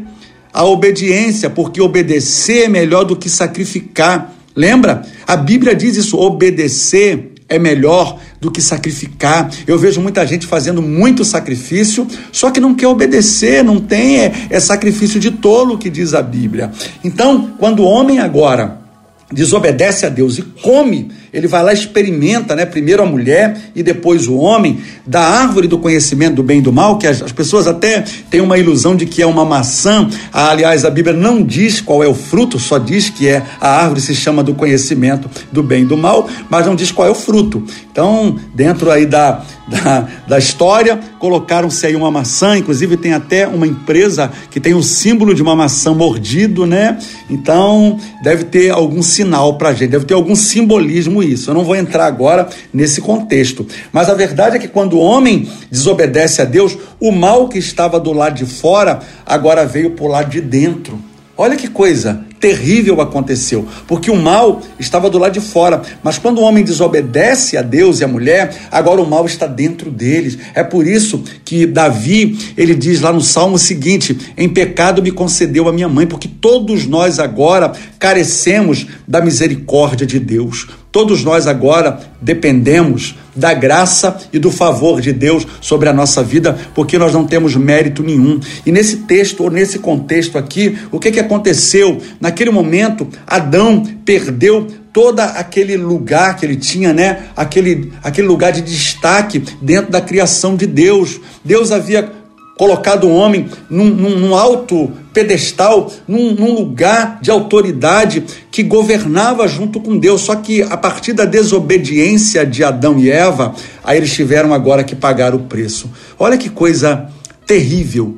A 0.54 0.64
obediência, 0.64 1.50
porque 1.50 1.82
obedecer 1.82 2.64
é 2.64 2.68
melhor 2.70 3.04
do 3.04 3.16
que 3.16 3.30
sacrificar. 3.30 4.34
Lembra? 4.56 5.06
A 5.28 5.36
Bíblia 5.36 5.76
diz 5.76 5.98
isso: 5.98 6.18
obedecer 6.18 7.35
é 7.48 7.60
melhor 7.60 8.20
do 8.40 8.52
que 8.52 8.62
sacrificar. 8.62 9.50
Eu 9.68 9.78
vejo 9.78 10.02
muita 10.02 10.26
gente 10.26 10.46
fazendo 10.46 10.82
muito 10.82 11.24
sacrifício, 11.24 12.08
só 12.32 12.50
que 12.50 12.60
não 12.60 12.74
quer 12.74 12.88
obedecer, 12.88 13.64
não 13.64 13.80
tem, 13.80 14.20
é, 14.20 14.34
é 14.50 14.60
sacrifício 14.60 15.20
de 15.20 15.32
tolo 15.32 15.78
que 15.78 15.90
diz 15.90 16.14
a 16.14 16.22
Bíblia. 16.22 16.72
Então, 17.04 17.54
quando 17.58 17.82
o 17.82 17.86
homem 17.86 18.20
agora 18.20 18.85
desobedece 19.32 20.06
a 20.06 20.10
Deus 20.10 20.38
e 20.38 20.44
come, 20.44 21.10
ele 21.34 21.48
vai 21.48 21.64
lá 21.64 21.74
e 21.74 21.76
experimenta, 21.76 22.56
né? 22.56 22.66
Primeiro 22.66 23.02
a 23.02 23.06
mulher 23.06 23.58
e 23.76 23.82
depois 23.82 24.28
o 24.28 24.36
homem, 24.36 24.80
da 25.06 25.22
árvore 25.22 25.68
do 25.68 25.80
conhecimento 25.80 26.36
do 26.36 26.44
bem 26.44 26.60
e 26.60 26.62
do 26.62 26.72
mal, 26.72 26.98
que 26.98 27.08
as, 27.08 27.22
as 27.22 27.32
pessoas 27.32 27.68
até 27.68 28.06
têm 28.30 28.40
uma 28.40 28.58
ilusão 28.58 28.96
de 28.96 29.06
que 29.06 29.22
é 29.22 29.26
uma 29.26 29.44
maçã. 29.44 30.08
Ah, 30.32 30.52
aliás, 30.52 30.86
a 30.86 30.90
Bíblia 30.90 31.16
não 31.16 31.44
diz 31.44 31.82
qual 31.82 32.04
é 32.04 32.08
o 32.08 32.14
fruto, 32.14 32.60
só 32.60 32.78
diz 32.78 33.10
que 33.10 33.28
é 33.28 33.44
a 33.60 33.82
árvore 33.82 34.00
se 34.00 34.14
chama 34.14 34.44
do 34.44 34.54
conhecimento 34.54 35.30
do 35.52 35.64
bem 35.64 35.84
e 35.84 35.86
do 35.86 35.98
mal, 35.98 36.30
mas 36.50 36.66
não 36.66 36.76
diz 36.76 36.92
qual 36.92 37.08
é 37.08 37.12
o 37.12 37.16
fruto. 37.16 37.64
Então, 37.92 38.38
dentro 38.54 38.92
aí 38.92 39.06
da, 39.06 39.44
da, 39.68 40.08
da 40.28 40.38
história, 40.38 41.00
colocaram-se 41.20 41.86
aí 41.86 41.96
uma 41.96 42.12
maçã, 42.12 42.58
inclusive 42.58 42.96
tem 42.96 43.14
até 43.14 43.48
uma 43.48 43.66
empresa 43.66 44.32
que 44.52 44.60
tem 44.60 44.74
o 44.74 44.84
símbolo 44.84 45.34
de 45.34 45.42
uma 45.42 45.56
maçã 45.56 45.94
mordido, 45.94 46.66
né? 46.66 46.98
Então, 47.30 47.98
deve 48.22 48.44
ter 48.46 48.70
algum 48.70 49.02
sinal 49.02 49.25
para 49.58 49.74
gente, 49.74 49.92
deve 49.92 50.06
ter 50.06 50.14
algum 50.14 50.36
simbolismo 50.36 51.22
isso. 51.24 51.50
Eu 51.50 51.54
não 51.54 51.64
vou 51.64 51.76
entrar 51.76 52.06
agora 52.06 52.48
nesse 52.74 53.02
contexto. 53.02 53.66
Mas 53.92 54.10
a 54.10 54.14
verdade 54.14 54.58
é 54.58 54.60
que 54.60 54.68
quando 54.68 54.94
o 54.94 55.02
homem 55.02 55.50
desobedece 55.72 56.42
a 56.42 56.46
Deus, 56.46 56.78
o 57.00 57.12
mal 57.12 57.48
que 57.48 57.58
estava 57.58 58.00
do 58.00 58.14
lado 58.14 58.36
de 58.36 58.46
fora 58.46 59.00
agora 59.26 59.66
veio 59.66 59.92
para 59.92 60.06
o 60.06 60.08
lado 60.08 60.30
de 60.30 60.42
dentro. 60.42 61.00
Olha 61.38 61.56
que 61.56 61.68
coisa 61.68 62.26
terrível 62.46 63.02
aconteceu, 63.02 63.68
porque 63.88 64.12
o 64.12 64.16
mal 64.16 64.62
estava 64.80 65.10
do 65.10 65.18
lado 65.18 65.34
de 65.34 65.42
fora, 65.42 65.82
mas 66.04 66.20
quando 66.20 66.38
o 66.38 66.44
homem 66.44 66.64
desobedece 66.64 67.58
a 67.58 67.64
Deus 67.64 68.00
e 68.00 68.04
a 68.04 68.08
mulher, 68.08 68.56
agora 68.72 69.02
o 69.02 69.10
mal 69.10 69.26
está 69.26 69.48
dentro 69.48 69.90
deles. 69.90 70.38
É 70.54 70.64
por 70.64 70.86
isso 70.86 71.24
que 71.44 71.66
Davi, 71.66 72.38
ele 72.56 72.76
diz 72.76 73.02
lá 73.02 73.12
no 73.12 73.20
Salmo 73.22 73.58
seguinte: 73.58 74.16
"Em 74.38 74.48
pecado 74.48 75.02
me 75.02 75.10
concedeu 75.10 75.68
a 75.68 75.74
minha 75.74 75.90
mãe", 75.90 76.06
porque 76.06 76.28
todos 76.28 76.86
nós 76.86 77.18
agora 77.18 77.72
carecemos 77.98 78.86
da 79.08 79.22
misericórdia 79.22 80.06
de 80.06 80.20
Deus. 80.20 80.68
Todos 80.96 81.26
nós 81.26 81.46
agora 81.46 82.00
dependemos 82.22 83.16
da 83.36 83.54
graça 83.54 84.18
e 84.32 84.40
do 84.40 84.50
favor 84.50 85.02
de 85.02 85.12
Deus 85.12 85.46
sobre 85.60 85.90
a 85.90 85.94
nossa 85.94 86.24
vida, 86.24 86.58
porque 86.74 86.98
nós 86.98 87.12
não 87.12 87.26
temos 87.26 87.54
mérito 87.58 88.02
nenhum. 88.02 88.40
E 88.66 88.72
nesse 88.72 89.00
texto, 89.00 89.44
ou 89.44 89.52
nesse 89.52 89.80
contexto 89.80 90.38
aqui, 90.38 90.78
o 90.94 90.98
que, 90.98 91.12
que 91.12 91.20
aconteceu? 91.20 92.02
Naquele 92.22 92.50
momento, 92.50 93.10
Adão 93.28 93.84
perdeu 94.06 94.68
todo 94.94 95.20
aquele 95.20 95.76
lugar 95.76 96.38
que 96.38 96.46
ele 96.46 96.56
tinha, 96.56 96.94
né? 96.94 97.24
Aquele, 97.36 97.92
aquele 98.02 98.28
lugar 98.30 98.54
de 98.54 98.62
destaque 98.62 99.44
dentro 99.62 99.92
da 99.92 100.00
criação 100.00 100.56
de 100.56 100.66
Deus. 100.66 101.20
Deus 101.44 101.74
havia 101.74 102.10
colocado 102.58 103.06
o 103.06 103.14
homem 103.14 103.50
num, 103.70 103.86
num, 103.86 104.18
num 104.18 104.36
alto 104.36 104.92
pedestal, 105.14 105.92
num, 106.08 106.34
num, 106.34 106.54
lugar 106.54 107.20
de 107.22 107.30
autoridade 107.30 108.24
que 108.50 108.64
governava 108.64 109.48
junto 109.48 109.80
com 109.80 109.98
Deus. 109.98 110.22
Só 110.22 110.36
que 110.36 110.62
a 110.62 110.78
partir 110.78 111.14
da 111.14 111.26
desobediência 111.26 112.46
de 112.46 112.64
Adão 112.64 112.98
e 113.00 113.10
Eva, 113.10 113.54
aí 113.84 113.98
eles 113.98 114.14
tiveram 114.14 114.54
agora 114.54 114.84
que 114.84 114.96
pagar 114.96 115.36
o 115.36 115.40
preço. 115.40 115.90
Olha 116.18 116.38
que 116.38 116.50
coisa 116.50 117.10
terrível. 117.46 118.18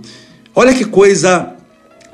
Olha 0.55 0.73
que 0.73 0.85
coisa 0.85 1.53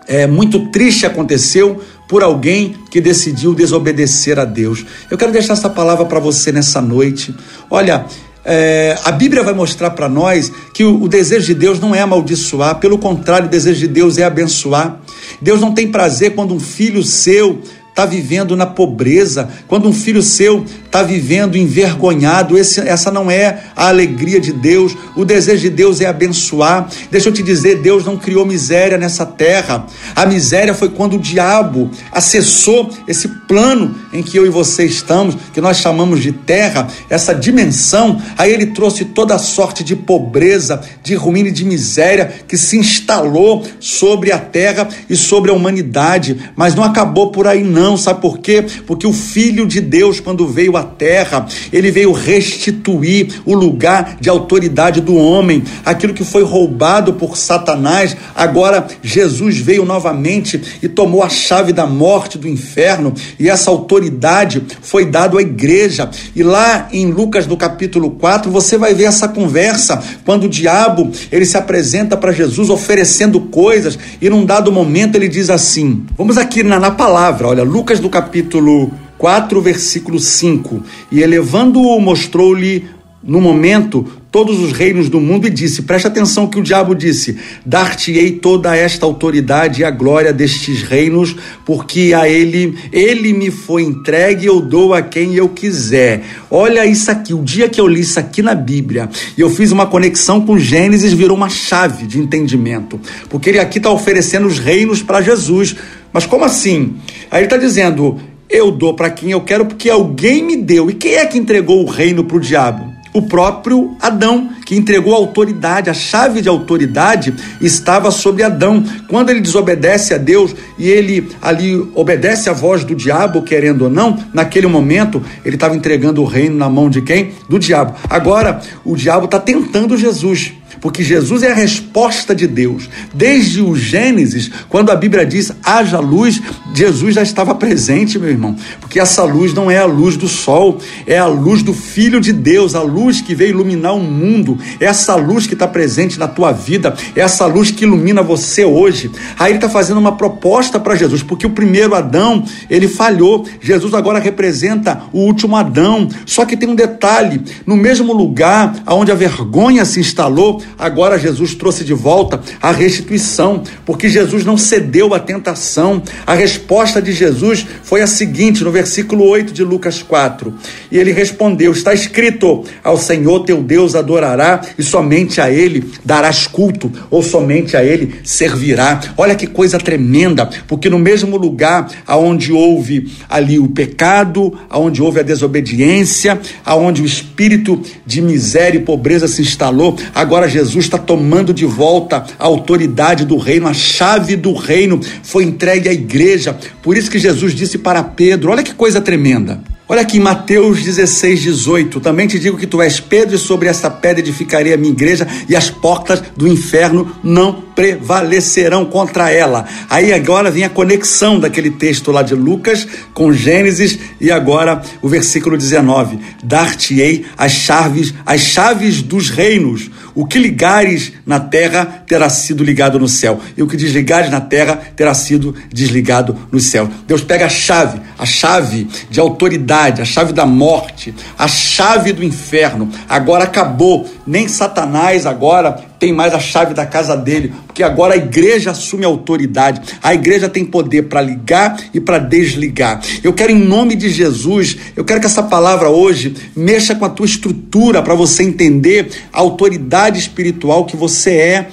é, 0.08 0.28
muito 0.28 0.72
triste 0.72 1.06
aconteceu 1.06 1.82
por 2.08 2.24
alguém 2.24 2.76
que 2.92 3.02
decidiu 3.02 3.54
desobedecer 3.54 4.38
a 4.38 4.46
Deus. 4.46 4.86
Eu 5.10 5.18
quero 5.18 5.32
deixar 5.32 5.54
essa 5.54 5.70
palavra 5.70 6.06
para 6.06 6.20
você 6.20 6.52
nessa 6.52 6.82
noite. 6.82 7.34
Olha, 7.70 8.06
é, 8.46 8.98
a 9.06 9.12
Bíblia 9.12 9.42
vai 9.42 9.54
mostrar 9.54 9.92
para 9.92 10.10
nós 10.10 10.52
que 10.74 10.84
o, 10.84 11.04
o, 11.04 11.08
desejo 11.08 11.46
de 11.46 11.54
Deus 11.54 11.80
não 11.80 11.96
é 11.96 12.02
amaldiçoar, 12.02 12.80
pelo 12.80 12.98
contrário, 12.98 13.48
o 13.48 13.50
desejo 13.50 13.80
de 13.80 13.88
Deus 13.88 14.18
é 14.18 14.24
abençoar. 14.24 15.00
Deus 15.42 15.62
não 15.62 15.74
tem 15.74 15.90
prazer 15.90 16.36
quando 16.36 16.54
um 16.54 16.60
filho 16.60 17.04
seu 17.04 17.62
está 17.90 18.06
vivendo 18.06 18.56
na 18.56 18.66
pobreza, 18.66 19.50
quando 19.68 19.88
um 19.88 19.94
filho 19.94 20.22
seu 20.22 20.66
está 20.94 21.02
vivendo 21.02 21.58
envergonhado, 21.58 22.56
esse, 22.56 22.80
essa 22.82 23.10
não 23.10 23.32
é 23.32 23.64
a 23.76 23.88
alegria 23.88 24.40
de 24.40 24.54
Deus. 24.54 24.96
O 25.16 25.26
desejo 25.26 25.62
de 25.62 25.72
Deus 25.72 26.00
é 26.00 26.06
abençoar. 26.06 26.88
Deixa 27.10 27.30
eu 27.30 27.34
te 27.34 27.42
dizer, 27.42 27.82
Deus 27.82 28.06
não 28.06 28.16
criou 28.16 28.46
miséria 28.46 28.96
nessa 28.96 29.26
terra. 29.26 29.88
A 30.16 30.24
miséria 30.28 30.72
foi 30.72 30.90
quando 30.90 31.16
o 31.16 31.20
diabo 31.20 31.90
acessou 32.12 32.92
esse 33.08 33.28
plano 33.28 33.96
em 34.14 34.22
que 34.22 34.38
eu 34.38 34.46
e 34.46 34.50
você 34.50 34.86
estamos, 34.86 35.36
que 35.52 35.60
nós 35.60 35.78
chamamos 35.78 36.22
de 36.22 36.32
terra, 36.32 36.88
essa 37.10 37.34
dimensão. 37.34 38.22
Aí 38.38 38.54
ele 38.54 38.68
trouxe 38.68 39.04
toda 39.04 39.34
a 39.34 39.40
sorte 39.40 39.84
de 39.84 39.96
pobreza, 39.96 40.80
de 41.02 41.16
ruína 41.16 41.50
e 41.50 41.52
de 41.52 41.66
miséria 41.66 42.32
que 42.48 42.56
se 42.56 42.78
instalou 42.78 43.66
sobre 43.80 44.32
a 44.32 44.38
terra 44.38 44.88
e 45.10 45.16
sobre 45.16 45.50
a 45.50 45.56
humanidade. 45.56 46.52
Mas 46.56 46.76
não 46.76 46.84
acabou 46.84 47.32
por 47.32 47.48
aí, 47.48 47.64
não 47.64 47.98
sabe 47.98 48.22
por 48.22 48.38
quê? 48.38 48.64
Porque 48.86 49.08
o 49.08 49.14
Filho 49.14 49.66
de 49.66 49.82
Deus, 49.82 50.20
quando 50.20 50.48
veio 50.48 50.78
à 50.78 50.83
terra, 50.84 51.48
ele 51.72 51.92
veio 51.92 52.12
restituir 52.12 53.42
o 53.46 53.54
lugar 53.54 54.18
de 54.20 54.30
autoridade 54.30 55.02
do 55.02 55.16
homem, 55.16 55.64
aquilo 55.86 56.14
que 56.14 56.24
foi 56.24 56.44
roubado 56.44 57.14
por 57.14 57.38
Satanás. 57.38 58.16
Agora 58.36 58.88
Jesus 59.02 59.58
veio 59.58 59.86
novamente 59.86 60.62
e 60.82 60.88
tomou 60.88 61.24
a 61.24 61.30
chave 61.30 61.74
da 61.74 61.86
morte 61.86 62.38
do 62.38 62.48
inferno, 62.48 63.14
e 63.40 63.50
essa 63.50 63.70
autoridade 63.70 64.64
foi 64.82 65.06
dada 65.06 65.38
à 65.38 65.42
igreja. 65.42 66.10
E 66.36 66.44
lá 66.44 66.88
em 66.92 67.08
Lucas 67.08 67.48
no 67.48 67.58
capítulo 67.58 68.12
4, 68.12 68.52
você 68.52 68.78
vai 68.78 68.94
ver 68.94 69.06
essa 69.06 69.28
conversa 69.28 70.02
quando 70.26 70.46
o 70.46 70.50
diabo, 70.50 71.12
ele 71.32 71.46
se 71.46 71.58
apresenta 71.58 72.16
para 72.16 72.32
Jesus 72.32 72.70
oferecendo 72.70 73.40
coisas 73.40 73.98
e 74.22 74.30
num 74.30 74.46
dado 74.46 74.72
momento 74.72 75.16
ele 75.16 75.28
diz 75.28 75.50
assim: 75.50 76.06
Vamos 76.18 76.38
aqui 76.38 76.64
na, 76.64 76.80
na 76.80 76.92
palavra, 76.92 77.48
olha, 77.48 77.64
Lucas 77.64 78.00
do 78.00 78.10
capítulo 78.10 78.92
4, 79.24 79.62
versículo 79.62 80.20
5. 80.20 80.84
E 81.10 81.22
elevando-o, 81.22 81.98
mostrou-lhe 82.02 82.90
no 83.24 83.40
momento 83.40 84.06
todos 84.30 84.60
os 84.60 84.74
reinos 84.74 85.08
do 85.08 85.18
mundo 85.18 85.48
e 85.48 85.50
disse: 85.50 85.84
Preste 85.84 86.08
atenção 86.08 86.46
que 86.46 86.60
o 86.60 86.62
diabo 86.62 86.94
disse: 86.94 87.38
Dar-te-ei 87.66 88.34
toda 88.34 88.76
esta 88.76 89.06
autoridade 89.06 89.80
e 89.80 89.86
a 89.86 89.92
glória 89.92 90.34
destes 90.34 90.82
reinos, 90.82 91.38
porque 91.66 92.14
a 92.14 92.28
ele 92.28 92.78
ele 92.92 93.32
me 93.32 93.50
foi 93.50 93.84
entregue, 93.84 94.48
eu 94.48 94.60
dou 94.60 94.94
a 94.94 95.02
quem 95.02 95.36
eu 95.36 95.48
quiser. 95.48 96.26
Olha 96.52 96.86
isso 96.86 97.10
aqui, 97.10 97.34
o 97.34 97.42
dia 97.42 97.70
que 97.70 97.80
eu 97.80 97.88
li 97.88 98.02
isso 98.02 98.20
aqui 98.20 98.42
na 98.42 98.54
Bíblia, 98.54 99.10
e 99.38 99.40
eu 99.40 99.50
fiz 99.50 99.72
uma 99.72 99.86
conexão 99.86 100.42
com 100.42 100.60
Gênesis, 100.60 101.14
virou 101.14 101.38
uma 101.38 101.48
chave 101.48 102.06
de 102.06 102.20
entendimento, 102.20 103.00
porque 103.30 103.52
ele 103.52 103.60
aqui 103.60 103.78
está 103.78 103.90
oferecendo 103.90 104.48
os 104.48 104.60
reinos 104.60 105.02
para 105.02 105.22
Jesus. 105.22 105.78
Mas 106.12 106.26
como 106.28 106.44
assim? 106.44 106.96
Aí 107.32 107.40
ele 107.40 107.46
está 107.46 107.58
dizendo: 107.58 108.20
eu 108.54 108.72
dou 108.72 108.94
para 108.94 109.10
quem 109.10 109.32
eu 109.32 109.42
quero 109.42 109.66
porque 109.66 109.90
alguém 109.90 110.44
me 110.44 110.56
deu. 110.56 110.88
E 110.90 110.94
quem 110.94 111.16
é 111.16 111.26
que 111.26 111.40
entregou 111.40 111.84
o 111.84 111.90
reino 111.90 112.24
para 112.24 112.38
o 112.38 112.40
diabo? 112.40 112.94
O 113.12 113.24
próprio 113.24 113.98
Adão, 114.00 114.52
que 114.74 114.80
entregou 114.80 115.14
autoridade, 115.14 115.90
a 115.90 115.94
chave 115.94 116.42
de 116.42 116.50
autoridade 116.50 117.34
estava 117.62 118.10
sobre 118.10 118.42
Adão. 118.42 118.84
Quando 119.08 119.30
ele 119.30 119.40
desobedece 119.40 120.16
a 120.16 120.18
Deus 120.18 120.56
e 120.80 120.90
ele 120.90 121.30
ali 121.42 121.76
obedece 121.94 122.50
a 122.50 122.54
voz 122.54 122.84
do 122.84 122.96
diabo, 122.96 123.44
querendo 123.44 123.84
ou 123.84 123.90
não, 123.90 124.18
naquele 124.34 124.66
momento 124.66 125.22
ele 125.46 125.56
estava 125.56 125.76
entregando 125.76 126.22
o 126.24 126.26
reino 126.26 126.58
na 126.58 126.70
mão 126.70 126.90
de 126.90 127.02
quem? 127.04 127.34
Do 127.48 127.60
diabo. 127.60 127.94
Agora, 128.10 128.62
o 128.84 128.96
diabo 128.96 129.26
está 129.26 129.40
tentando 129.40 129.96
Jesus 129.96 130.54
porque 130.84 131.02
Jesus 131.02 131.44
é 131.44 131.52
a 131.52 131.56
resposta 131.56 132.36
de 132.36 132.46
Deus. 132.46 132.90
Desde 133.14 133.62
o 133.62 133.74
Gênesis, 133.74 134.52
quando 134.68 134.92
a 134.92 134.96
Bíblia 134.98 135.26
diz 135.26 135.50
haja 135.64 135.98
luz, 135.98 136.42
Jesus 136.76 137.16
já 137.16 137.24
estava 137.24 137.56
presente, 137.56 138.20
meu 138.20 138.30
irmão, 138.30 138.54
porque 138.82 139.00
essa 139.00 139.24
luz 139.24 139.54
não 139.54 139.72
é 139.72 139.78
a 139.78 139.86
luz 139.86 140.18
do 140.18 140.28
sol, 140.28 140.80
é 141.08 141.18
a 141.18 141.26
luz 141.26 141.64
do 141.64 141.74
Filho 141.74 142.20
de 142.20 142.34
Deus, 142.34 142.76
a 142.76 142.82
luz 142.82 143.22
que 143.22 143.34
veio 143.34 143.52
iluminar 143.52 143.96
o 143.96 144.02
mundo, 144.02 144.58
essa 144.80 145.16
luz 145.16 145.48
que 145.48 145.54
está 145.54 145.68
presente 145.68 146.20
na 146.20 146.28
tua 146.28 146.52
vida, 146.52 146.94
essa 147.16 147.46
luz 147.46 147.72
que 147.72 147.84
ilumina 147.84 148.22
você 148.22 148.66
hoje. 148.66 149.12
Aí 149.40 149.52
ele 149.52 149.58
está 149.58 149.70
fazendo 149.70 150.00
uma 150.00 150.16
proposta 150.16 150.80
para 150.80 150.96
Jesus, 150.96 151.24
porque 151.24 151.46
o 151.46 151.52
primeiro 151.52 151.96
Adão, 151.96 152.44
ele 152.70 152.88
falhou, 152.88 153.46
Jesus 153.62 153.94
agora 153.94 154.20
representa 154.20 155.04
o 155.12 155.20
último 155.20 155.56
Adão, 155.56 156.08
só 156.26 156.46
que 156.46 156.58
tem 156.58 156.70
um 156.70 156.76
detalhe: 156.76 157.42
no 157.66 157.76
mesmo 157.76 158.14
lugar 158.14 158.76
onde 158.88 159.12
a 159.12 159.16
vergonha 159.16 159.86
se 159.86 160.00
instalou, 160.00 160.62
Agora 160.78 161.18
Jesus 161.18 161.56
trouxe 161.56 161.86
de 161.86 161.94
volta 161.94 162.42
a 162.62 162.70
restituição, 162.72 163.64
porque 163.86 164.10
Jesus 164.10 164.44
não 164.44 164.58
cedeu 164.58 165.14
à 165.14 165.20
tentação. 165.20 166.04
A 166.28 166.34
resposta 166.34 167.02
de 167.02 167.14
Jesus 167.14 167.66
foi 167.84 168.02
a 168.02 168.08
seguinte, 168.08 168.66
no 168.66 168.72
versículo 168.72 169.26
8 169.26 169.54
de 169.54 169.64
Lucas 169.64 170.04
4. 170.04 170.54
E 170.92 170.98
ele 170.98 171.12
respondeu: 171.14 171.72
Está 171.72 171.94
escrito: 171.94 172.66
Ao 172.84 172.98
Senhor 172.98 173.46
teu 173.46 173.64
Deus 173.64 173.96
adorará 173.96 174.53
e 174.78 174.84
somente 174.84 175.40
a 175.40 175.52
ele 175.52 175.84
darás 176.04 176.48
culto, 176.48 176.92
ou 177.10 177.22
somente 177.22 177.78
a 177.78 177.84
ele 177.84 178.16
servirá. 178.24 179.00
Olha 179.18 179.36
que 179.36 179.48
coisa 179.48 179.78
tremenda, 179.78 180.50
porque 180.68 180.90
no 180.90 181.00
mesmo 181.00 181.38
lugar 181.38 181.90
aonde 182.06 182.52
houve 182.52 183.12
ali 183.30 183.60
o 183.60 183.68
pecado, 183.68 184.54
aonde 184.70 185.02
houve 185.02 185.20
a 185.20 185.24
desobediência, 185.24 186.40
aonde 186.66 187.02
o 187.02 187.06
espírito 187.06 187.82
de 188.06 188.22
miséria 188.22 188.78
e 188.78 188.84
pobreza 188.84 189.28
se 189.28 189.42
instalou, 189.42 189.98
agora 190.14 190.50
Jesus 190.50 190.86
está 190.86 190.98
tomando 190.98 191.54
de 191.54 191.66
volta 191.66 192.24
a 192.40 192.46
autoridade 192.46 193.26
do 193.26 193.38
reino, 193.38 193.68
a 193.68 193.74
chave 193.74 194.36
do 194.36 194.54
reino 194.54 195.00
foi 195.22 195.44
entregue 195.44 195.90
à 195.90 195.94
igreja. 195.94 196.58
Por 196.82 196.98
isso 196.98 197.10
que 197.10 197.20
Jesus 197.20 197.54
disse 197.54 197.78
para 197.78 198.04
Pedro: 198.04 198.52
olha 198.52 198.64
que 198.64 198.74
coisa 198.74 199.02
tremenda. 199.02 199.73
Olha 199.86 200.02
aqui 200.02 200.18
Mateus 200.18 200.82
16, 200.82 201.42
18. 201.42 202.00
Também 202.00 202.26
te 202.26 202.40
digo 202.40 202.58
que 202.58 202.66
tu 202.66 202.82
és 202.82 203.02
Pedro, 203.02 203.36
e 203.36 203.38
sobre 203.38 203.68
esta 203.68 203.92
pedra 203.92 204.22
edificarei 204.22 204.74
a 204.74 204.78
minha 204.78 204.94
igreja, 204.94 205.28
e 205.50 205.58
as 205.58 205.70
portas 205.70 206.24
do 206.38 206.48
inferno 206.48 207.14
não 207.22 207.54
prevalecerão 207.76 208.86
contra 208.86 209.30
ela. 209.30 209.66
Aí 209.90 210.14
agora 210.14 210.50
vem 210.50 210.64
a 210.64 210.70
conexão 210.70 211.38
daquele 211.38 211.70
texto 211.70 212.14
lá 212.14 212.22
de 212.22 212.34
Lucas 212.34 212.88
com 213.14 213.34
Gênesis, 213.34 214.00
e 214.22 214.32
agora 214.32 214.82
o 215.02 215.10
versículo 215.10 215.58
19: 215.58 216.18
Dar-te-ei 216.42 217.26
as 217.38 217.52
chaves, 217.52 218.14
as 218.26 218.40
chaves 218.40 219.02
dos 219.02 219.30
reinos. 219.30 219.92
O 220.16 220.26
que 220.26 220.38
ligares 220.38 221.14
na 221.26 221.40
terra 221.40 222.04
terá 222.08 222.30
sido 222.30 222.64
ligado 222.64 223.00
no 223.00 223.08
céu, 223.08 223.40
e 223.58 223.64
o 223.64 223.68
que 223.68 223.78
desligares 223.78 224.30
na 224.30 224.42
terra 224.42 224.80
terá 224.96 225.14
sido 225.14 225.56
desligado 225.72 226.38
no 226.52 226.60
céu. 226.60 226.90
Deus 227.08 227.24
pega 227.24 227.46
a 227.46 227.50
chave, 227.50 228.00
a 228.18 228.26
chave 228.26 228.88
de 229.10 229.20
autoridade, 229.20 230.02
a 230.02 230.06
chave 230.06 230.34
da 230.34 230.46
morte, 230.46 231.14
a 231.38 231.48
chave 231.48 232.14
do 232.14 232.24
inferno. 232.24 232.90
Agora 233.10 233.46
acabou. 233.46 234.10
Nem 234.26 234.48
Satanás 234.48 235.26
agora 235.26 235.93
tem 236.04 236.12
mais 236.12 236.34
a 236.34 236.40
chave 236.40 236.74
da 236.74 236.86
casa 236.86 237.16
dele, 237.16 237.54
porque 237.66 237.82
agora 237.82 238.16
a 238.16 238.18
igreja 238.18 238.72
assume 238.72 239.06
autoridade. 239.06 239.98
A 240.04 240.14
igreja 240.14 240.50
tem 240.50 240.66
poder 240.66 241.04
para 241.04 241.22
ligar 241.22 241.80
e 241.94 242.02
para 242.02 242.20
desligar. 242.20 243.00
Eu 243.24 243.32
quero, 243.32 243.54
em 243.54 243.60
nome 243.60 243.96
de 243.96 244.10
Jesus, 244.10 244.76
eu 244.98 245.06
quero 245.06 245.22
que 245.22 245.28
essa 245.28 245.44
palavra 245.44 245.88
hoje 245.90 246.36
mexa 246.54 246.94
com 246.94 247.06
a 247.06 247.10
tua 247.10 247.26
estrutura 247.26 248.04
para 248.04 248.16
você 248.16 248.44
entender 248.44 249.12
a 249.32 249.40
autoridade 249.40 250.20
espiritual 250.20 250.84
que 250.84 250.98
você 250.98 251.32
é 251.38 251.68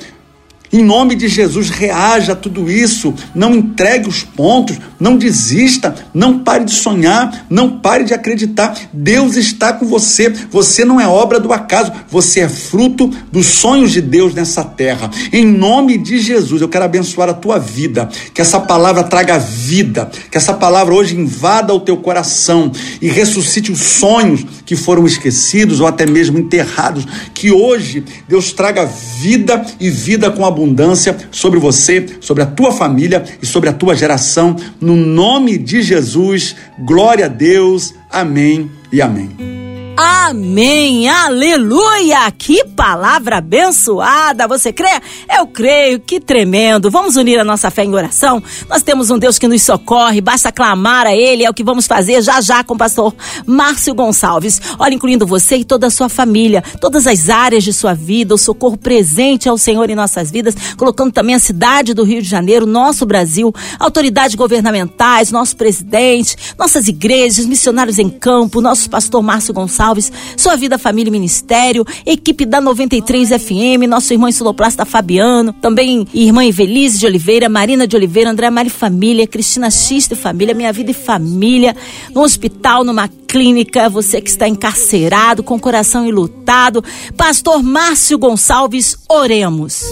em 0.72 0.84
nome 0.84 1.16
de 1.16 1.26
Jesus, 1.26 1.68
reaja 1.68 2.32
a 2.32 2.36
tudo 2.36 2.70
isso. 2.70 3.12
Não 3.34 3.54
entregue 3.54 4.08
os 4.08 4.22
pontos, 4.22 4.78
não 5.00 5.16
desista, 5.16 5.94
não 6.14 6.38
pare 6.38 6.64
de 6.64 6.72
sonhar, 6.72 7.46
não 7.50 7.80
pare 7.80 8.04
de 8.04 8.14
acreditar. 8.14 8.78
Deus 8.92 9.34
está 9.34 9.72
com 9.72 9.86
você. 9.86 10.30
Você 10.50 10.84
não 10.84 11.00
é 11.00 11.08
obra 11.08 11.40
do 11.40 11.52
acaso, 11.52 11.90
você 12.08 12.40
é 12.40 12.48
fruto 12.48 13.10
dos 13.32 13.46
sonhos 13.46 13.90
de 13.90 14.00
Deus 14.00 14.32
nessa 14.32 14.62
terra. 14.62 15.10
Em 15.32 15.44
nome 15.44 15.98
de 15.98 16.20
Jesus, 16.20 16.62
eu 16.62 16.68
quero 16.68 16.84
abençoar 16.84 17.28
a 17.28 17.34
tua 17.34 17.58
vida. 17.58 18.08
Que 18.32 18.40
essa 18.40 18.60
palavra 18.60 19.02
traga 19.02 19.38
vida, 19.38 20.08
que 20.30 20.38
essa 20.38 20.54
palavra 20.54 20.94
hoje 20.94 21.16
invada 21.16 21.74
o 21.74 21.80
teu 21.80 21.96
coração 21.96 22.70
e 23.02 23.08
ressuscite 23.08 23.72
os 23.72 23.80
sonhos 23.80 24.46
que 24.64 24.76
foram 24.76 25.04
esquecidos 25.04 25.80
ou 25.80 25.86
até 25.88 26.06
mesmo 26.06 26.38
enterrados. 26.38 27.04
Que 27.34 27.50
hoje 27.50 28.04
Deus 28.28 28.52
traga 28.52 28.86
vida 28.86 29.66
e 29.80 29.90
vida 29.90 30.30
com 30.30 30.46
abundância 30.46 30.59
abundância 30.60 31.16
sobre 31.30 31.58
você, 31.58 32.06
sobre 32.20 32.42
a 32.42 32.46
tua 32.46 32.72
família 32.72 33.24
e 33.42 33.46
sobre 33.46 33.70
a 33.70 33.72
tua 33.72 33.96
geração. 33.96 34.56
No 34.80 34.94
nome 34.94 35.56
de 35.56 35.80
Jesus, 35.80 36.54
glória 36.78 37.24
a 37.24 37.28
Deus. 37.28 37.94
Amém 38.10 38.70
e 38.92 39.00
amém. 39.00 39.69
Amém, 40.02 41.10
aleluia! 41.10 42.30
Que 42.30 42.64
palavra 42.64 43.36
abençoada! 43.36 44.48
Você 44.48 44.72
crê? 44.72 44.98
Eu 45.36 45.46
creio, 45.46 46.00
que 46.00 46.18
tremendo! 46.18 46.90
Vamos 46.90 47.16
unir 47.16 47.38
a 47.38 47.44
nossa 47.44 47.70
fé 47.70 47.84
em 47.84 47.94
oração? 47.94 48.42
Nós 48.66 48.82
temos 48.82 49.10
um 49.10 49.18
Deus 49.18 49.38
que 49.38 49.46
nos 49.46 49.60
socorre, 49.60 50.22
basta 50.22 50.50
clamar 50.50 51.06
a 51.06 51.14
Ele, 51.14 51.44
é 51.44 51.50
o 51.50 51.52
que 51.52 51.62
vamos 51.62 51.86
fazer 51.86 52.22
já 52.22 52.40
já 52.40 52.64
com 52.64 52.72
o 52.72 52.78
pastor 52.78 53.14
Márcio 53.44 53.94
Gonçalves. 53.94 54.58
Olha, 54.78 54.94
incluindo 54.94 55.26
você 55.26 55.56
e 55.56 55.64
toda 55.66 55.88
a 55.88 55.90
sua 55.90 56.08
família, 56.08 56.64
todas 56.80 57.06
as 57.06 57.28
áreas 57.28 57.62
de 57.62 57.72
sua 57.74 57.92
vida, 57.92 58.34
o 58.34 58.38
socorro 58.38 58.78
presente 58.78 59.50
ao 59.50 59.58
Senhor 59.58 59.90
em 59.90 59.94
nossas 59.94 60.30
vidas, 60.30 60.54
colocando 60.78 61.12
também 61.12 61.34
a 61.34 61.38
cidade 61.38 61.92
do 61.92 62.04
Rio 62.04 62.22
de 62.22 62.28
Janeiro, 62.28 62.64
nosso 62.64 63.04
Brasil, 63.04 63.52
autoridades 63.78 64.34
governamentais, 64.34 65.30
nosso 65.30 65.54
presidente, 65.56 66.36
nossas 66.58 66.88
igrejas, 66.88 67.44
missionários 67.44 67.98
em 67.98 68.08
campo, 68.08 68.62
nosso 68.62 68.88
pastor 68.88 69.22
Márcio 69.22 69.52
Gonçalves 69.52 69.89
Sua 70.36 70.56
vida, 70.56 70.78
família 70.78 71.08
e 71.08 71.12
ministério, 71.12 71.84
equipe 72.04 72.44
da 72.44 72.60
93 72.60 73.30
FM, 73.30 73.88
nosso 73.88 74.12
irmão 74.12 74.28
Insuloplasta 74.28 74.84
Fabiano, 74.84 75.52
também 75.52 76.06
irmã 76.12 76.44
Evelise 76.44 76.98
de 76.98 77.06
Oliveira, 77.06 77.48
Marina 77.48 77.86
de 77.86 77.96
Oliveira, 77.96 78.30
André 78.30 78.50
Mari 78.50 78.70
Família, 78.70 79.26
Cristina 79.26 79.70
Xista 79.70 80.14
e 80.14 80.16
Família, 80.16 80.54
Minha 80.54 80.72
Vida 80.72 80.90
e 80.90 80.94
Família, 80.94 81.76
no 82.14 82.22
hospital, 82.22 82.84
numa 82.84 83.08
clínica, 83.08 83.88
você 83.88 84.20
que 84.20 84.28
está 84.28 84.48
encarcerado, 84.48 85.42
com 85.42 85.58
coração 85.58 86.04
enlutado, 86.06 86.82
Pastor 87.16 87.62
Márcio 87.62 88.18
Gonçalves, 88.18 88.96
oremos. 89.08 89.84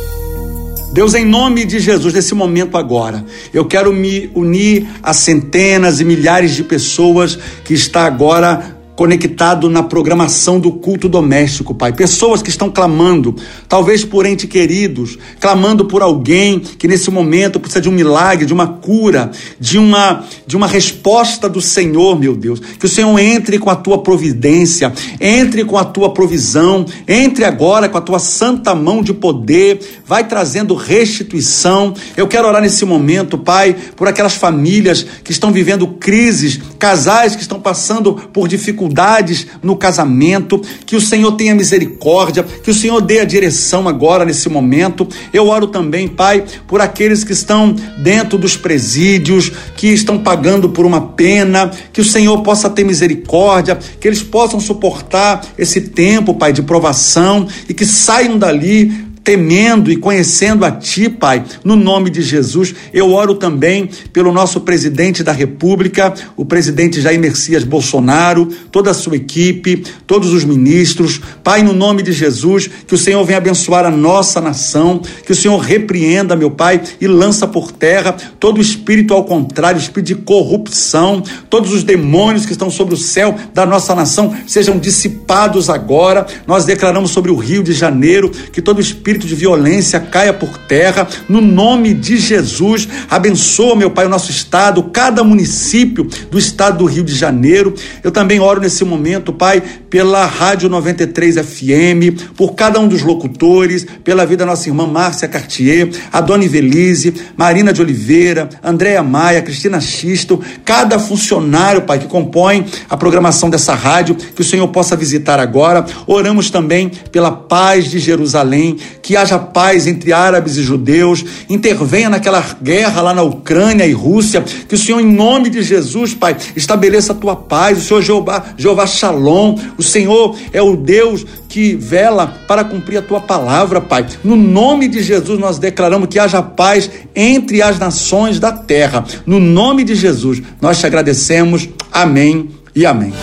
Deus, 0.92 1.14
em 1.14 1.24
nome 1.24 1.64
de 1.64 1.78
Jesus, 1.78 2.14
nesse 2.14 2.34
momento 2.34 2.76
agora, 2.76 3.24
eu 3.52 3.64
quero 3.66 3.92
me 3.92 4.30
unir 4.34 4.88
a 5.02 5.12
centenas 5.12 6.00
e 6.00 6.04
milhares 6.04 6.56
de 6.56 6.64
pessoas 6.64 7.38
que 7.64 7.74
está 7.74 8.04
agora 8.04 8.77
conectado 8.98 9.70
na 9.70 9.80
programação 9.80 10.58
do 10.58 10.72
culto 10.72 11.08
doméstico, 11.08 11.72
Pai. 11.72 11.92
Pessoas 11.92 12.42
que 12.42 12.50
estão 12.50 12.68
clamando, 12.68 13.36
talvez 13.68 14.04
por 14.04 14.26
entes 14.26 14.50
queridos, 14.50 15.16
clamando 15.38 15.84
por 15.84 16.02
alguém 16.02 16.58
que 16.58 16.88
nesse 16.88 17.08
momento 17.08 17.60
precisa 17.60 17.80
de 17.80 17.88
um 17.88 17.92
milagre, 17.92 18.44
de 18.44 18.52
uma 18.52 18.66
cura, 18.66 19.30
de 19.60 19.78
uma 19.78 20.24
de 20.44 20.56
uma 20.56 20.66
resposta 20.66 21.48
do 21.48 21.60
Senhor, 21.60 22.18
meu 22.18 22.34
Deus. 22.34 22.58
Que 22.58 22.86
o 22.86 22.88
Senhor 22.88 23.16
entre 23.20 23.60
com 23.60 23.70
a 23.70 23.76
tua 23.76 23.98
providência, 23.98 24.92
entre 25.20 25.64
com 25.64 25.78
a 25.78 25.84
tua 25.84 26.12
provisão, 26.12 26.84
entre 27.06 27.44
agora 27.44 27.88
com 27.88 27.98
a 27.98 28.00
tua 28.00 28.18
santa 28.18 28.74
mão 28.74 29.00
de 29.00 29.14
poder, 29.14 29.78
vai 30.04 30.26
trazendo 30.26 30.74
restituição. 30.74 31.94
Eu 32.16 32.26
quero 32.26 32.48
orar 32.48 32.60
nesse 32.60 32.84
momento, 32.84 33.38
Pai, 33.38 33.76
por 33.94 34.08
aquelas 34.08 34.34
famílias 34.34 35.06
que 35.22 35.30
estão 35.30 35.52
vivendo 35.52 35.86
crises, 35.86 36.58
casais 36.80 37.36
que 37.36 37.42
estão 37.42 37.60
passando 37.60 38.14
por 38.32 38.48
dificuldades 38.48 38.87
dificuldades 38.88 39.46
no 39.62 39.76
casamento, 39.76 40.60
que 40.86 40.96
o 40.96 41.00
Senhor 41.00 41.32
tenha 41.32 41.54
misericórdia, 41.54 42.42
que 42.42 42.70
o 42.70 42.74
Senhor 42.74 43.00
dê 43.00 43.20
a 43.20 43.24
direção 43.24 43.86
agora 43.86 44.24
nesse 44.24 44.48
momento. 44.48 45.06
Eu 45.32 45.48
oro 45.48 45.66
também, 45.66 46.08
Pai, 46.08 46.44
por 46.66 46.80
aqueles 46.80 47.22
que 47.22 47.32
estão 47.32 47.74
dentro 47.98 48.38
dos 48.38 48.56
presídios, 48.56 49.52
que 49.76 49.88
estão 49.88 50.18
pagando 50.18 50.70
por 50.70 50.86
uma 50.86 51.00
pena, 51.00 51.70
que 51.92 52.00
o 52.00 52.04
Senhor 52.04 52.42
possa 52.42 52.70
ter 52.70 52.84
misericórdia, 52.84 53.78
que 54.00 54.08
eles 54.08 54.22
possam 54.22 54.58
suportar 54.58 55.44
esse 55.58 55.80
tempo, 55.82 56.34
Pai, 56.34 56.52
de 56.52 56.62
provação 56.62 57.46
e 57.68 57.74
que 57.74 57.84
saiam 57.84 58.38
dali 58.38 59.07
temendo 59.28 59.92
e 59.92 59.96
conhecendo 59.98 60.64
a 60.64 60.70
Ti, 60.70 61.10
Pai, 61.10 61.44
no 61.62 61.76
nome 61.76 62.08
de 62.08 62.22
Jesus. 62.22 62.74
Eu 62.94 63.12
oro 63.12 63.34
também 63.34 63.90
pelo 64.10 64.32
nosso 64.32 64.62
presidente 64.62 65.22
da 65.22 65.32
República, 65.32 66.14
o 66.34 66.46
presidente 66.46 66.98
Jair 66.98 67.20
Messias 67.20 67.62
Bolsonaro, 67.62 68.48
toda 68.72 68.90
a 68.90 68.94
sua 68.94 69.16
equipe, 69.16 69.84
todos 70.06 70.32
os 70.32 70.44
ministros. 70.44 71.20
Pai, 71.44 71.62
no 71.62 71.74
nome 71.74 72.02
de 72.02 72.10
Jesus, 72.10 72.70
que 72.86 72.94
o 72.94 72.96
Senhor 72.96 73.22
venha 73.22 73.36
abençoar 73.36 73.84
a 73.84 73.90
nossa 73.90 74.40
nação, 74.40 75.02
que 75.26 75.32
o 75.32 75.36
Senhor 75.36 75.58
repreenda, 75.58 76.34
meu 76.34 76.50
Pai, 76.50 76.80
e 76.98 77.06
lança 77.06 77.46
por 77.46 77.70
terra 77.70 78.16
todo 78.40 78.56
o 78.56 78.62
espírito 78.62 79.12
ao 79.12 79.24
contrário, 79.24 79.78
espírito 79.78 80.06
de 80.06 80.14
corrupção, 80.14 81.22
todos 81.50 81.74
os 81.74 81.84
demônios 81.84 82.46
que 82.46 82.52
estão 82.52 82.70
sobre 82.70 82.94
o 82.94 82.98
céu 82.98 83.36
da 83.52 83.66
nossa 83.66 83.94
nação 83.94 84.34
sejam 84.46 84.78
dissipados 84.78 85.68
agora. 85.68 86.26
Nós 86.46 86.64
declaramos 86.64 87.10
sobre 87.10 87.30
o 87.30 87.36
Rio 87.36 87.62
de 87.62 87.74
Janeiro 87.74 88.30
que 88.30 88.62
todo 88.62 88.80
espírito 88.80 89.17
de 89.26 89.34
violência 89.34 90.00
caia 90.00 90.32
por 90.32 90.56
terra, 90.58 91.06
no 91.28 91.40
nome 91.40 91.94
de 91.94 92.16
Jesus. 92.16 92.88
Abençoa, 93.10 93.76
meu 93.76 93.90
Pai, 93.90 94.06
o 94.06 94.08
nosso 94.08 94.30
estado, 94.30 94.84
cada 94.84 95.22
município 95.24 96.04
do 96.30 96.38
estado 96.38 96.78
do 96.78 96.84
Rio 96.86 97.04
de 97.04 97.14
Janeiro. 97.14 97.74
Eu 98.02 98.10
também 98.10 98.40
oro 98.40 98.60
nesse 98.60 98.84
momento, 98.84 99.32
Pai, 99.32 99.62
pela 99.90 100.26
Rádio 100.26 100.68
93 100.68 101.36
FM, 101.36 102.32
por 102.36 102.54
cada 102.54 102.78
um 102.78 102.88
dos 102.88 103.02
locutores, 103.02 103.86
pela 104.04 104.24
vida 104.24 104.38
da 104.38 104.46
nossa 104.46 104.68
irmã 104.68 104.86
Márcia 104.86 105.26
Cartier, 105.26 105.90
a 106.12 106.20
Dona 106.20 106.44
Ivelise, 106.44 107.14
Marina 107.36 107.72
de 107.72 107.80
Oliveira, 107.80 108.48
Andréa 108.62 109.02
Maia, 109.02 109.42
Cristina 109.42 109.80
Xisto, 109.80 110.40
cada 110.64 110.98
funcionário, 110.98 111.82
Pai, 111.82 111.98
que 111.98 112.06
compõe 112.06 112.66
a 112.88 112.96
programação 112.96 113.50
dessa 113.50 113.74
rádio, 113.74 114.14
que 114.14 114.42
o 114.42 114.44
Senhor 114.44 114.68
possa 114.68 114.96
visitar 114.96 115.40
agora. 115.40 115.84
Oramos 116.06 116.50
também 116.50 116.90
pela 117.10 117.30
paz 117.30 117.90
de 117.90 117.98
Jerusalém, 117.98 118.76
que 119.08 119.16
haja 119.16 119.38
paz 119.38 119.86
entre 119.86 120.12
árabes 120.12 120.58
e 120.58 120.62
judeus, 120.62 121.24
intervenha 121.48 122.10
naquela 122.10 122.44
guerra 122.62 123.00
lá 123.00 123.14
na 123.14 123.22
Ucrânia 123.22 123.86
e 123.86 123.92
Rússia, 123.92 124.42
que 124.42 124.74
o 124.74 124.78
Senhor, 124.78 125.00
em 125.00 125.10
nome 125.10 125.48
de 125.48 125.62
Jesus, 125.62 126.12
Pai, 126.12 126.36
estabeleça 126.54 127.14
a 127.14 127.16
tua 127.16 127.34
paz, 127.34 127.78
o 127.78 127.80
Senhor 127.80 128.02
Jeová, 128.02 128.44
Jeová 128.58 128.86
Shalom, 128.86 129.56
o 129.78 129.82
Senhor 129.82 130.36
é 130.52 130.60
o 130.60 130.76
Deus 130.76 131.24
que 131.48 131.74
vela 131.74 132.26
para 132.46 132.62
cumprir 132.64 132.98
a 132.98 133.02
tua 133.02 133.22
palavra, 133.22 133.80
Pai. 133.80 134.04
No 134.22 134.36
nome 134.36 134.88
de 134.88 135.02
Jesus, 135.02 135.40
nós 135.40 135.58
declaramos 135.58 136.10
que 136.10 136.18
haja 136.18 136.42
paz 136.42 136.90
entre 137.16 137.62
as 137.62 137.78
nações 137.78 138.38
da 138.38 138.52
terra. 138.52 139.06
No 139.24 139.40
nome 139.40 139.84
de 139.84 139.94
Jesus, 139.94 140.42
nós 140.60 140.78
te 140.78 140.84
agradecemos. 140.84 141.66
Amém 141.90 142.50
e 142.76 142.84
amém. 142.84 143.14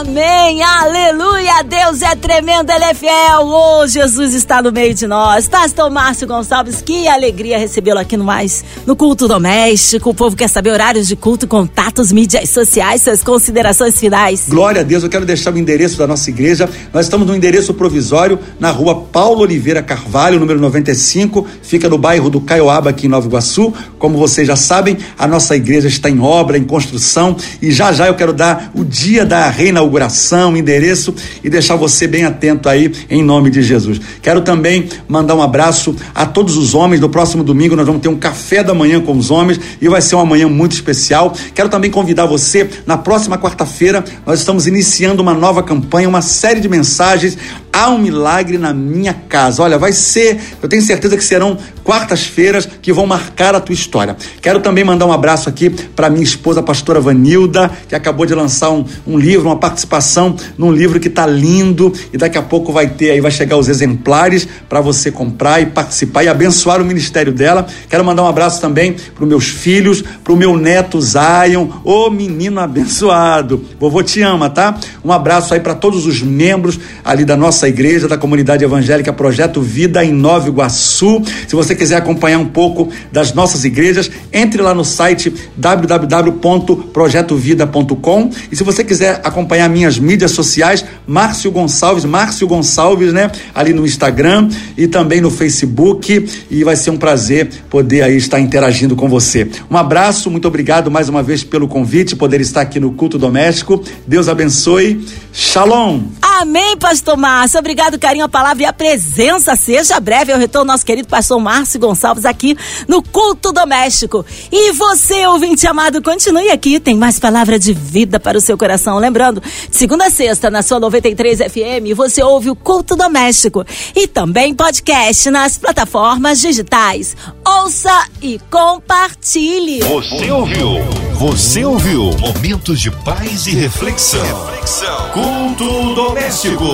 Amém, 0.00 0.62
aleluia, 0.62 1.62
Deus 1.62 2.00
é 2.00 2.16
tremendo, 2.16 2.70
Ele 2.70 2.84
é 2.84 2.94
fiel, 2.94 3.42
oh, 3.44 3.86
Jesus 3.86 4.32
está 4.32 4.62
no 4.62 4.72
meio 4.72 4.94
de 4.94 5.06
nós, 5.06 5.46
Pastor 5.46 5.90
Márcio 5.90 6.26
Gonçalves, 6.26 6.80
que 6.80 7.06
alegria 7.06 7.58
recebê-lo 7.58 7.98
aqui 7.98 8.16
no 8.16 8.24
Mais, 8.24 8.64
no 8.86 8.96
culto 8.96 9.28
doméstico, 9.28 10.08
o 10.08 10.14
povo 10.14 10.34
quer 10.34 10.48
saber 10.48 10.70
horários 10.70 11.06
de 11.06 11.14
culto, 11.16 11.46
contatos, 11.46 12.12
mídias 12.12 12.48
sociais, 12.48 13.02
suas 13.02 13.22
considerações 13.22 14.00
finais. 14.00 14.46
Glória 14.48 14.80
a 14.80 14.84
Deus, 14.84 15.02
eu 15.02 15.10
quero 15.10 15.26
deixar 15.26 15.52
o 15.52 15.58
endereço 15.58 15.98
da 15.98 16.06
nossa 16.06 16.30
igreja, 16.30 16.66
nós 16.94 17.04
estamos 17.04 17.26
no 17.26 17.36
endereço 17.36 17.74
provisório, 17.74 18.38
na 18.58 18.70
rua 18.70 19.02
Paulo 19.12 19.42
Oliveira 19.42 19.82
Carvalho, 19.82 20.40
número 20.40 20.58
95, 20.58 21.46
fica 21.62 21.90
no 21.90 21.98
bairro 21.98 22.30
do 22.30 22.40
Caioaba, 22.40 22.88
aqui 22.88 23.06
em 23.06 23.10
Nova 23.10 23.26
Iguaçu, 23.26 23.74
como 23.98 24.16
vocês 24.16 24.48
já 24.48 24.56
sabem, 24.56 24.96
a 25.18 25.26
nossa 25.26 25.54
igreja 25.54 25.88
está 25.88 26.08
em 26.08 26.20
obra, 26.20 26.56
em 26.56 26.64
construção, 26.64 27.36
e 27.60 27.70
já 27.70 27.92
já 27.92 28.06
eu 28.06 28.14
quero 28.14 28.32
dar 28.32 28.70
o 28.74 28.82
dia 28.82 29.26
da 29.26 29.50
reinauguração 29.50 29.89
inauguração, 29.90 30.56
endereço 30.56 31.14
e 31.42 31.50
deixar 31.50 31.74
você 31.74 32.06
bem 32.06 32.24
atento 32.24 32.68
aí 32.68 32.92
em 33.10 33.22
nome 33.22 33.50
de 33.50 33.60
Jesus. 33.60 34.00
Quero 34.22 34.40
também 34.40 34.88
mandar 35.08 35.34
um 35.34 35.42
abraço 35.42 35.94
a 36.14 36.24
todos 36.24 36.56
os 36.56 36.74
homens. 36.74 37.00
No 37.00 37.08
próximo 37.08 37.42
domingo 37.42 37.74
nós 37.74 37.86
vamos 37.86 38.00
ter 38.00 38.08
um 38.08 38.16
café 38.16 38.62
da 38.62 38.72
manhã 38.72 39.00
com 39.00 39.16
os 39.16 39.30
homens 39.30 39.60
e 39.80 39.88
vai 39.88 40.00
ser 40.00 40.14
uma 40.14 40.24
manhã 40.24 40.48
muito 40.48 40.72
especial. 40.72 41.34
Quero 41.54 41.68
também 41.68 41.90
convidar 41.90 42.26
você 42.26 42.68
na 42.86 42.96
próxima 42.96 43.36
quarta-feira 43.36 44.04
nós 44.24 44.38
estamos 44.38 44.66
iniciando 44.66 45.22
uma 45.22 45.34
nova 45.34 45.62
campanha, 45.62 46.08
uma 46.08 46.22
série 46.22 46.60
de 46.60 46.68
mensagens 46.68 47.36
há 47.72 47.88
um 47.88 47.98
milagre 47.98 48.58
na 48.58 48.72
minha 48.72 49.14
casa. 49.14 49.62
Olha, 49.62 49.78
vai 49.78 49.92
ser, 49.92 50.38
eu 50.62 50.68
tenho 50.68 50.82
certeza 50.82 51.16
que 51.16 51.24
serão 51.24 51.56
quartas-feiras 51.84 52.68
que 52.80 52.92
vão 52.92 53.06
marcar 53.06 53.54
a 53.54 53.60
tua 53.60 53.74
história. 53.74 54.16
Quero 54.40 54.60
também 54.60 54.84
mandar 54.84 55.06
um 55.06 55.12
abraço 55.12 55.48
aqui 55.48 55.70
para 55.70 56.10
minha 56.10 56.24
esposa, 56.24 56.60
a 56.60 56.62
pastora 56.62 57.00
Vanilda, 57.00 57.70
que 57.88 57.94
acabou 57.94 58.26
de 58.26 58.34
lançar 58.34 58.70
um, 58.70 58.84
um 59.06 59.18
livro, 59.18 59.48
uma 59.48 59.56
participação 59.56 60.36
num 60.56 60.72
livro 60.72 61.00
que 61.00 61.08
está 61.08 61.26
lindo 61.26 61.92
e 62.12 62.16
daqui 62.16 62.38
a 62.38 62.42
pouco 62.42 62.72
vai 62.72 62.88
ter 62.88 63.10
aí, 63.10 63.20
vai 63.20 63.30
chegar 63.30 63.56
os 63.56 63.68
exemplares 63.68 64.46
para 64.68 64.80
você 64.80 65.10
comprar 65.10 65.60
e 65.60 65.66
participar 65.66 66.24
e 66.24 66.28
abençoar 66.28 66.80
o 66.80 66.84
ministério 66.84 67.32
dela. 67.32 67.66
Quero 67.88 68.04
mandar 68.04 68.22
um 68.22 68.28
abraço 68.28 68.60
também 68.60 68.96
para 69.14 69.26
meus 69.26 69.48
filhos, 69.48 70.02
para 70.22 70.32
o 70.32 70.36
meu 70.36 70.56
neto 70.56 71.00
Zion, 71.00 71.68
ô 71.84 72.10
menino 72.10 72.60
abençoado. 72.60 73.64
Vovô 73.78 74.02
te 74.02 74.22
ama, 74.22 74.50
tá? 74.50 74.78
Um 75.04 75.12
abraço 75.12 75.54
aí 75.54 75.60
para 75.60 75.74
todos 75.74 76.06
os 76.06 76.22
membros 76.22 76.78
ali 77.04 77.24
da 77.24 77.36
nossa 77.36 77.68
igreja, 77.68 78.08
da 78.08 78.18
comunidade 78.18 78.64
evangélica 78.64 79.12
Projeto 79.12 79.60
Vida 79.60 80.04
em 80.04 80.12
Nova 80.12 80.48
Iguaçu. 80.48 81.22
Se 81.46 81.54
você 81.54 81.69
quiser 81.74 81.96
acompanhar 81.96 82.38
um 82.38 82.46
pouco 82.46 82.88
das 83.10 83.32
nossas 83.32 83.64
igrejas, 83.64 84.10
entre 84.32 84.62
lá 84.62 84.72
no 84.74 84.84
site 84.84 85.34
www.projetovida.com 85.56 88.30
e 88.50 88.56
se 88.56 88.62
você 88.62 88.84
quiser 88.84 89.20
acompanhar 89.24 89.68
minhas 89.68 89.98
mídias 89.98 90.30
sociais, 90.32 90.84
Márcio 91.06 91.50
Gonçalves, 91.50 92.04
Márcio 92.04 92.46
Gonçalves, 92.46 93.12
né, 93.12 93.30
ali 93.54 93.72
no 93.72 93.86
Instagram 93.86 94.48
e 94.76 94.86
também 94.86 95.20
no 95.20 95.30
Facebook 95.30 96.28
e 96.50 96.64
vai 96.64 96.76
ser 96.76 96.90
um 96.90 96.96
prazer 96.96 97.50
poder 97.68 98.02
aí 98.02 98.16
estar 98.16 98.40
interagindo 98.40 98.96
com 98.96 99.08
você. 99.08 99.48
Um 99.70 99.76
abraço, 99.76 100.30
muito 100.30 100.48
obrigado 100.48 100.90
mais 100.90 101.08
uma 101.08 101.22
vez 101.22 101.44
pelo 101.44 101.68
convite, 101.68 102.16
poder 102.16 102.40
estar 102.40 102.60
aqui 102.60 102.80
no 102.80 102.92
culto 102.92 103.18
doméstico. 103.18 103.82
Deus 104.06 104.28
abençoe. 104.28 105.04
Shalom. 105.32 106.02
Amém, 106.20 106.76
pastor 106.76 107.16
Márcio. 107.16 107.58
Obrigado, 107.58 107.98
carinho, 107.98 108.24
a 108.24 108.28
palavra 108.28 108.62
e 108.62 108.66
a 108.66 108.72
presença. 108.72 109.54
Seja 109.56 110.00
breve, 110.00 110.32
eu 110.32 110.38
retorno 110.38 110.72
nosso 110.72 110.84
querido 110.84 111.08
pastor 111.08 111.40
Márcio 111.60 111.78
Gonçalves 111.78 112.24
aqui 112.24 112.56
no 112.88 113.02
Culto 113.02 113.52
Doméstico. 113.52 114.24
E 114.50 114.72
você, 114.72 115.26
ouvinte 115.26 115.66
amado, 115.66 116.02
continue 116.02 116.48
aqui. 116.48 116.80
Tem 116.80 116.96
mais 116.96 117.18
palavra 117.20 117.58
de 117.58 117.74
vida 117.74 118.18
para 118.18 118.38
o 118.38 118.40
seu 118.40 118.56
coração. 118.56 118.98
Lembrando, 118.98 119.42
segunda 119.70 120.06
a 120.06 120.10
sexta, 120.10 120.50
na 120.50 120.62
sua 120.62 120.80
93 120.80 121.38
FM, 121.38 121.94
você 121.94 122.22
ouve 122.22 122.48
o 122.48 122.56
Culto 122.56 122.96
Doméstico. 122.96 123.62
E 123.94 124.06
também 124.06 124.54
podcast 124.54 125.30
nas 125.30 125.58
plataformas 125.58 126.40
digitais. 126.40 127.14
Ouça 127.46 128.06
e 128.22 128.40
compartilhe. 128.50 129.80
Você 129.80 130.30
ouviu? 130.30 130.78
Você 131.14 131.64
ouviu? 131.64 132.10
Momentos 132.18 132.80
de 132.80 132.90
paz 132.90 133.46
e 133.46 133.50
reflexão. 133.50 134.22
reflexão. 134.22 135.10
Culto 135.10 135.94
doméstico. 135.94 136.64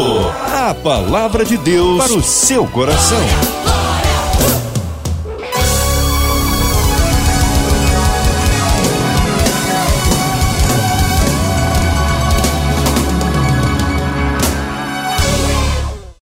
A 0.47 0.73
palavra 0.75 1.45
de 1.45 1.57
Deus 1.57 1.99
para 2.05 2.13
o 2.13 2.23
seu 2.23 2.65
coração. 2.69 3.66